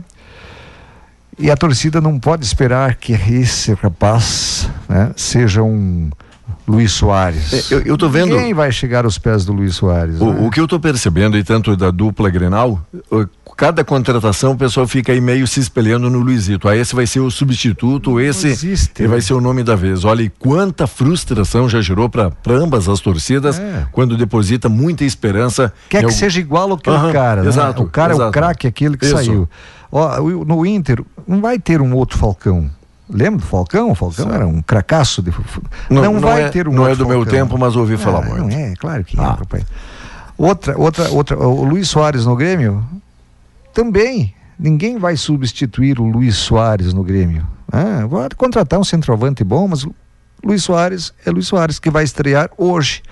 [1.38, 6.10] E a torcida não pode esperar que esse rapaz né, seja um
[6.66, 7.70] Luiz Soares.
[7.70, 10.18] É, eu- eu tô vendo- Ninguém vai chegar aos pés do Luiz Soares.
[10.18, 10.24] né?
[10.24, 14.56] O, o que eu estou percebendo, e tanto da dupla Grenal, o- cada contratação o
[14.56, 16.68] pessoal fica aí meio se espelhando no Luizito.
[16.68, 19.20] Ah, esse vai ser o substituto, esse existe, vai né?
[19.20, 20.04] ser o nome da vez.
[20.04, 23.86] Olha, e quanta frustração já gerou para ambas as torcidas É.
[23.92, 25.72] quando deposita muita esperança.
[25.88, 27.48] Quer que algum- seja igual aquele Aham, cara, né?
[27.48, 28.32] exato, O cara é o exato.
[28.32, 29.16] craque, aquele que Isso.
[29.16, 29.48] saiu.
[29.90, 32.70] Ó, o- no Inter, não vai ter um outro Falcão.
[33.10, 33.90] Lembra do Falcão?
[33.90, 34.34] O Falcão Certo.
[34.34, 35.30] era um cracaço de
[35.90, 37.32] Não, não, não vai é- ter um não é do meu Falcão.
[37.32, 38.42] tempo, mas ouvi falar Ah, muito.
[38.44, 39.34] Não é, claro que é, Ah.
[39.34, 39.64] papai.
[40.38, 41.38] Outra, outra, outra.
[41.38, 42.82] O Luiz Soares no Grêmio
[43.74, 44.34] também.
[44.58, 47.46] Ninguém vai substituir o Luiz Soares no Grêmio.
[47.70, 48.02] Ah,
[48.36, 49.84] contratar um centroavante bom, mas
[50.44, 53.02] Luiz Soares é Luiz Soares que vai estrear hoje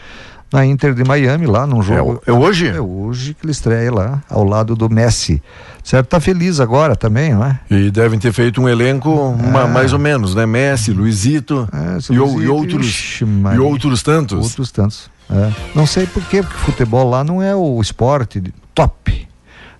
[0.53, 2.23] na Inter de Miami, lá num É, jogo.
[2.27, 2.69] é hoje?
[2.69, 5.43] É hoje que ele estreia lá, ao lado do Messi.
[5.83, 6.07] Certo?
[6.09, 7.59] Tá feliz agora também, não é?
[7.71, 10.45] E devem ter feito um elenco ma- mais ou menos, né?
[10.47, 13.25] Messi, Luizito É, e, ou- e Luizito, outros ixi,
[13.55, 14.45] e outros tantos.
[14.45, 15.11] Outros tantos.
[15.31, 15.51] é.
[15.75, 18.43] Não sei por quê, porque futebol lá não é o esporte
[18.75, 19.27] top,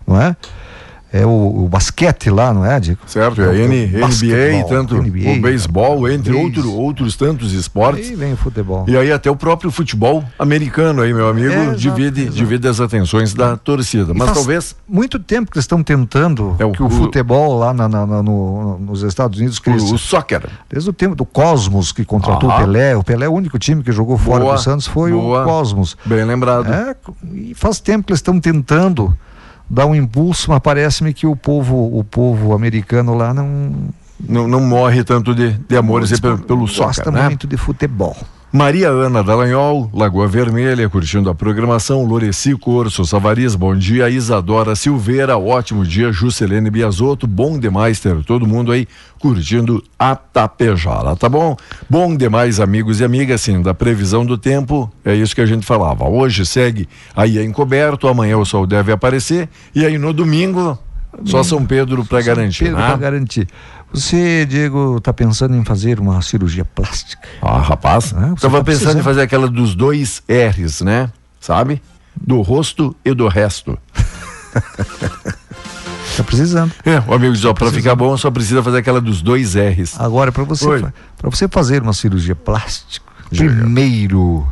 [0.07, 0.35] não é?
[1.13, 3.01] É o, o basquete lá, não é, Diego?
[3.07, 6.45] Certo, É é o- N- NBA, tanto NBA, o beisebol, entre Beis.
[6.45, 8.11] outro, outros tantos esportes.
[8.11, 8.85] Aí vem o futebol.
[8.87, 12.37] E aí até o próprio futebol americano aí, meu amigo, É, divide, exato.
[12.37, 14.13] divide as atenções da torcida.
[14.13, 17.73] E Mas talvez Muito tempo que eles estão tentando É o- que o, futebol lá
[17.73, 19.93] na- na- na- no- nos Estados Unidos o, cresça.
[19.95, 20.49] o soccer.
[20.69, 22.57] Desde o tempo do Cosmos, que contratou Ah.
[22.57, 22.97] o Pelé.
[22.97, 25.43] O Pelé, o único time que jogou fora Boa, do Santos foi boa.
[25.43, 25.97] o Cosmos.
[26.05, 26.73] Bem lembrado.
[26.73, 26.95] É,
[27.35, 29.17] e faz tempo que eles estão tentando
[29.71, 33.73] dar um impulso, mas parece-me que o povo, o povo americano lá não
[34.29, 37.29] Não, não morre tanto de, de amores pelo, pelo gosta soccer, né?
[37.29, 38.17] muito de futebol.
[38.53, 42.05] Maria Ana Dallagnol, Lagoa Vermelha, curtindo a programação.
[42.05, 44.11] Loreci Corso, Savariz, bom dia.
[44.11, 46.11] Isadora Silveira, ótimo dia.
[46.11, 48.89] Juscelene Biasotto, bom demais ter todo mundo aí
[49.21, 51.57] curtindo a Tapejara, tá bom?
[51.89, 55.65] Bom demais, amigos e amigas, assim, da previsão do tempo, é isso que a gente
[55.65, 56.09] falava.
[56.09, 60.77] Hoje segue aí encoberto, amanhã o sol deve aparecer, e aí no domingo,
[61.25, 62.87] só São Pedro para garantir, Pedro, né?
[62.89, 63.47] pra garantir.
[63.93, 67.27] Você, Diego, está pensando em fazer uma cirurgia plástica?
[67.43, 68.99] Ah, rapaz, Ah, você tava tá pensando precisando.
[69.01, 71.11] em fazer aquela dos dois R's, né?
[71.41, 71.83] Sabe?
[72.21, 73.77] Do rosto e do resto.
[76.11, 76.73] Está precisando.
[76.85, 79.99] É, o amigo diz, ó, pra ficar bom só precisa fazer aquela dos dois R's.
[79.99, 80.67] Agora, para você,
[81.19, 84.47] para você fazer uma cirurgia plástica, primeiro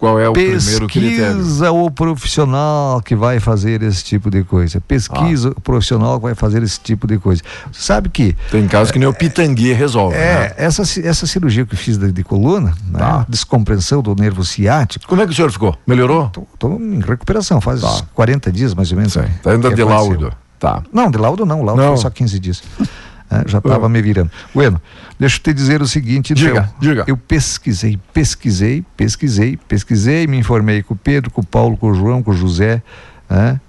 [0.00, 1.36] Qual é o primeiro critério?
[1.36, 4.80] pesquisa o profissional que vai fazer esse tipo de coisa.
[4.80, 5.54] Pesquisa Ah.
[5.56, 7.42] o profissional que vai fazer esse tipo de coisa.
[7.70, 10.54] Sabe que Tem casos que nem o Pitangui resolve, é, né?
[10.56, 13.26] essa, essa cirurgia que eu fiz de, de coluna, né, Tá.
[13.28, 15.76] descompreensão do nervo ciático, Como é que o senhor ficou?
[15.86, 16.32] Melhorou?
[16.54, 18.02] estou em recuperação, faz Tá.
[18.14, 19.12] 40 dias mais ou menos.
[19.12, 19.20] Sim.
[19.20, 19.88] né, ainda de aconteceu.
[19.88, 20.32] laudo.
[20.58, 20.82] Tá.
[20.92, 21.88] Não, de laudo não, laudo Não.
[21.88, 22.62] foi só 15 dias.
[23.30, 24.30] É, já estava me virando.
[24.52, 24.82] Bueno,
[25.18, 27.04] deixa eu te dizer o seguinte, então, Diga, diga.
[27.06, 31.94] eu pesquisei, pesquisei, pesquisei, pesquisei, me informei com o Pedro, com o Paulo, com o
[31.94, 32.82] João, com o José,
[33.28, 33.60] né,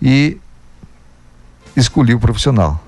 [0.00, 0.38] e
[1.76, 2.82] escolhi o profissional.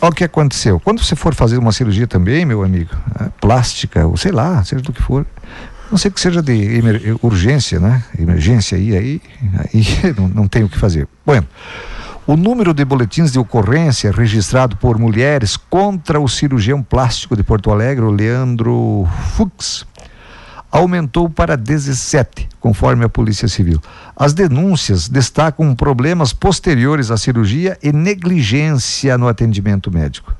[0.00, 0.80] Olha o que aconteceu.
[0.80, 4.82] Quando você for fazer uma cirurgia também, meu amigo, é, plástica, ou sei lá, seja
[4.82, 5.24] do que for,
[5.88, 8.02] não sei que seja de urgência, né?
[8.18, 9.22] Emergência aí, aí,
[9.58, 11.06] aí não, não tem o que fazer.
[11.24, 11.46] Bueno,
[12.26, 17.70] o número de boletins de ocorrência registrado por mulheres contra o cirurgião plástico de Porto
[17.70, 19.86] Alegre, Leandro Fux,
[20.70, 23.80] aumentou para 17, conforme a Polícia Civil.
[24.14, 30.34] As denúncias destacam problemas posteriores à cirurgia e negligência no atendimento médico.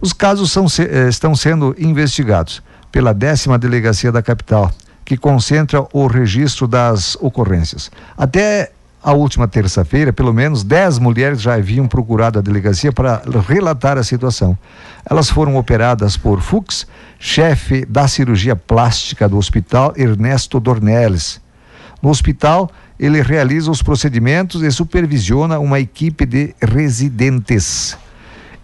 [0.00, 2.60] Os casos são eh, estão sendo investigados
[2.90, 4.72] pela décima delegacia da capital,
[5.04, 7.90] que concentra o registro das ocorrências.
[8.16, 8.72] Até
[9.02, 14.04] a última terça-feira, pelo menos 10 mulheres já haviam procurado a delegacia para relatar a
[14.04, 14.56] situação.
[15.04, 16.86] Elas foram operadas por Fux,
[17.18, 21.40] chefe da cirurgia plástica do hospital Ernesto Dornelles.
[22.00, 27.96] No hospital, ele realiza os procedimentos e supervisiona uma equipe de residentes.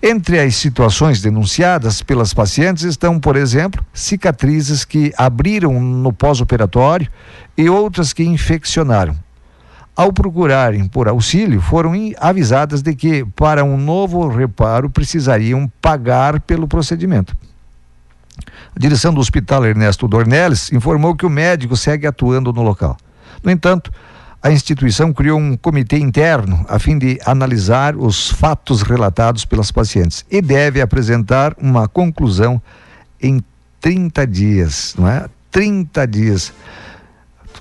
[0.00, 7.10] Entre as situações denunciadas pelas pacientes estão, por exemplo, cicatrizes que abriram no pós-operatório
[7.56, 9.16] e outras que infeccionaram.
[9.98, 16.68] Ao procurarem por auxílio, foram avisadas de que, para um novo reparo, precisariam pagar pelo
[16.68, 17.36] procedimento.
[18.76, 22.96] A direção do Hospital Ernesto Dornelles informou que o médico segue atuando no local.
[23.42, 23.92] No entanto,
[24.40, 30.24] a instituição criou um comitê interno a fim de analisar os fatos relatados pelas pacientes
[30.30, 32.62] e deve apresentar uma conclusão
[33.20, 33.42] em
[33.80, 35.26] 30 dias, não é?
[35.50, 36.52] 30 dias.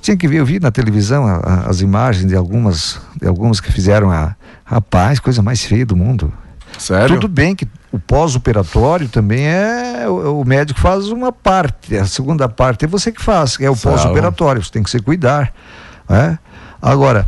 [0.02, 3.60] Tinha que ver, eu vi na televisão a- a- as imagens de algumas, de algumas
[3.60, 6.32] que fizeram a rapaz, coisa mais feia do mundo.
[6.78, 7.16] Sério?
[7.16, 12.48] Tudo bem que o pós-operatório também é o, o médico faz uma parte, a segunda
[12.50, 15.52] parte é você que faz, é o pós-operatório, você tem que se cuidar,
[16.10, 16.38] né?
[16.82, 17.26] Agora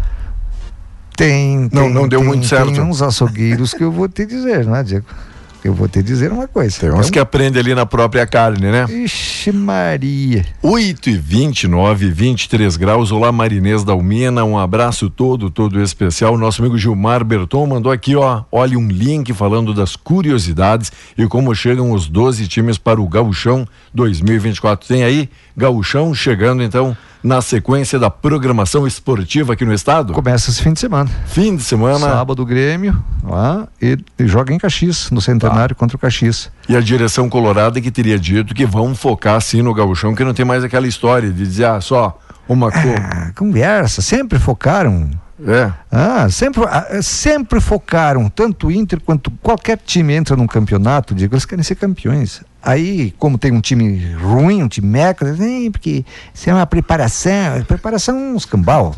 [1.15, 2.71] tem, Não- tem- não deu tem- muito certo.
[2.71, 5.05] Tem uns açougueiros que eu vou te dizer, não é, Diego?
[5.63, 6.79] Eu vou te dizer uma coisa.
[6.79, 8.85] Tem uns que aprendem ali na própria carne, né?
[8.89, 10.45] Ixi, Maria.
[10.63, 13.11] 8 e 29, 23 graus.
[13.11, 14.45] Olá, Marinês da Almina.
[14.45, 16.37] Um abraço todo, todo especial.
[16.37, 18.43] Nosso amigo Gilmar Berton mandou aqui, ó.
[18.49, 23.67] Olha um link falando das curiosidades e como chegam os 12 times para o Gauchão
[23.93, 24.87] 2024.
[24.87, 30.13] Tem aí Gauchão chegando, então, na sequência da programação esportiva aqui no estado?
[30.13, 31.09] Começa esse fim de semana.
[31.25, 31.99] Fim de semana.
[31.99, 36.51] Sábado, Grêmio, lá, e, e joga em Caxias, no centenário contra o Caxias.
[36.67, 40.33] E a direção colorada que teria dito que vão focar assim no gauchão, que não
[40.33, 42.17] tem mais aquela história de dizer, ah, só
[42.47, 42.97] uma cor.
[42.97, 45.09] Ah, conversa, sempre focaram.
[45.45, 45.71] É.
[45.89, 51.33] Ah, sempre, ah, sempre focaram, tanto o Inter quanto qualquer time entra num campeonato, digo,
[51.33, 52.41] eles querem ser campeões.
[52.61, 57.63] Aí, como tem um time ruim, um time meca, dizem, porque isso é uma preparação,
[57.65, 58.95] preparação é um escambau.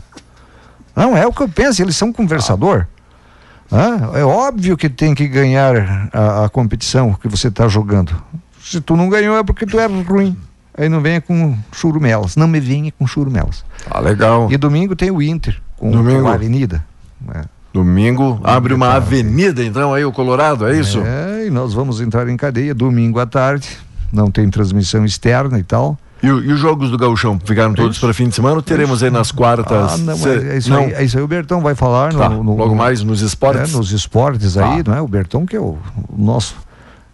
[0.95, 2.88] Não, é o que eu penso, eles são conversador.
[3.72, 8.22] Ah, é óbvio que tem que ganhar a, a competição que você está jogando.
[8.62, 10.38] Se tu não ganhou é porque tu é ruim.
[10.78, 12.36] Aí não venha com churumelas.
[12.36, 13.64] Não me venha com churumelas.
[13.89, 14.51] Ah, legal.
[14.51, 16.24] E domingo tem o Inter com, Domingo.
[16.24, 16.84] com a Avenida.
[17.34, 17.43] É.
[17.74, 21.00] Domingo abre uma avenida, então, aí o Colorado, é isso?
[21.00, 23.70] É, e nós vamos entrar em cadeia domingo à tarde.
[24.12, 25.98] Não tem transmissão externa e tal.
[26.22, 29.02] E, o- e os jogos do Gauchão ficaram todos para fim de semana ou teremos
[29.02, 29.94] aí nas quartas?
[29.94, 30.80] Ah, não, é, é isso não?
[30.82, 33.26] Aí, é isso aí o Bertão vai falar Tá, no, no- logo mais nos é,
[33.26, 33.74] esportes.
[33.74, 34.92] nos esportes aí, Tá.
[34.92, 35.02] não é?
[35.02, 35.78] O Bertão que é o,
[36.10, 36.56] o nosso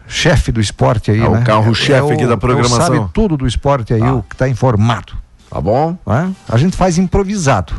[0.07, 1.43] chefe do esporte aí, É o né?
[1.45, 2.81] carro-chefe aqui o- da é o programação.
[2.81, 4.13] sabe tudo do esporte aí, Tá.
[4.15, 5.13] o que está informado.
[5.49, 5.97] Tá bom?
[6.07, 6.27] é?
[6.49, 7.73] A gente faz improvisado.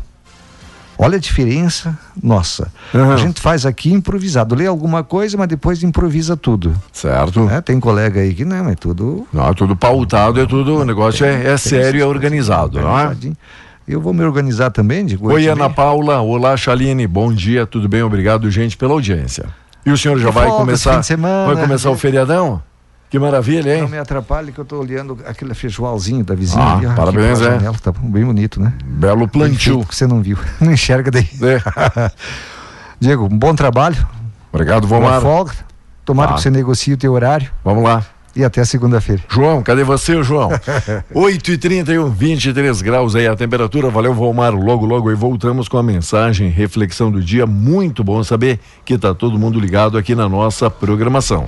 [1.01, 2.73] Olha a diferença, nossa.
[2.93, 3.15] Aham.
[3.15, 4.57] A gente faz aqui improvisado.
[4.57, 6.75] Lê alguma coisa, mas depois improvisa tudo.
[6.93, 7.45] Certo.
[7.45, 7.61] né?
[7.61, 9.25] Tem colega aí que não, é tudo.
[9.33, 12.99] Não, é tudo pautado, é tudo, o negócio é, é sério e é organizado, não
[12.99, 13.17] é?
[13.87, 15.33] Eu vou me organizar também, digo.
[15.33, 15.71] Oi, e Ana.
[15.71, 16.21] Paula.
[16.21, 17.07] Olá, Chaline.
[17.07, 18.03] Bom dia, tudo bem?
[18.03, 19.47] Obrigado, gente, pela audiência.
[19.87, 21.01] E o senhor já vai começar?
[21.47, 22.61] Vai começar o feriadão?
[23.11, 23.89] Que maravilha, Não hein?
[23.91, 26.63] me atrapalhe que eu estou olhando aquele feijoalzinho da vizinha.
[26.63, 27.45] Ah, ali, aqui parabéns, é.
[27.45, 28.73] janela, Tá bem bonito, né?
[28.85, 29.85] Belo plantio.
[29.87, 30.37] que você não viu.
[30.61, 31.29] Não enxerga daí.
[31.43, 32.11] É.
[33.01, 33.97] Diego, um bom trabalho.
[34.53, 35.21] Obrigado, Boa Vomar.
[35.23, 35.53] folga.
[36.05, 36.35] Tomara Tá.
[36.37, 37.51] que você negocie o teu horário.
[37.65, 38.05] Vamos lá.
[38.37, 39.23] E até segunda-feira.
[39.29, 40.51] João, cadê você, João?
[41.13, 43.91] 8 e 31 23 graus aí a temperatura.
[43.91, 44.55] Valeu, Volmar.
[44.55, 47.47] Logo, logo aí voltamos com a mensagem, reflexão do dia.
[47.47, 51.47] Muito bom saber que tá todo mundo ligado aqui na nossa programação.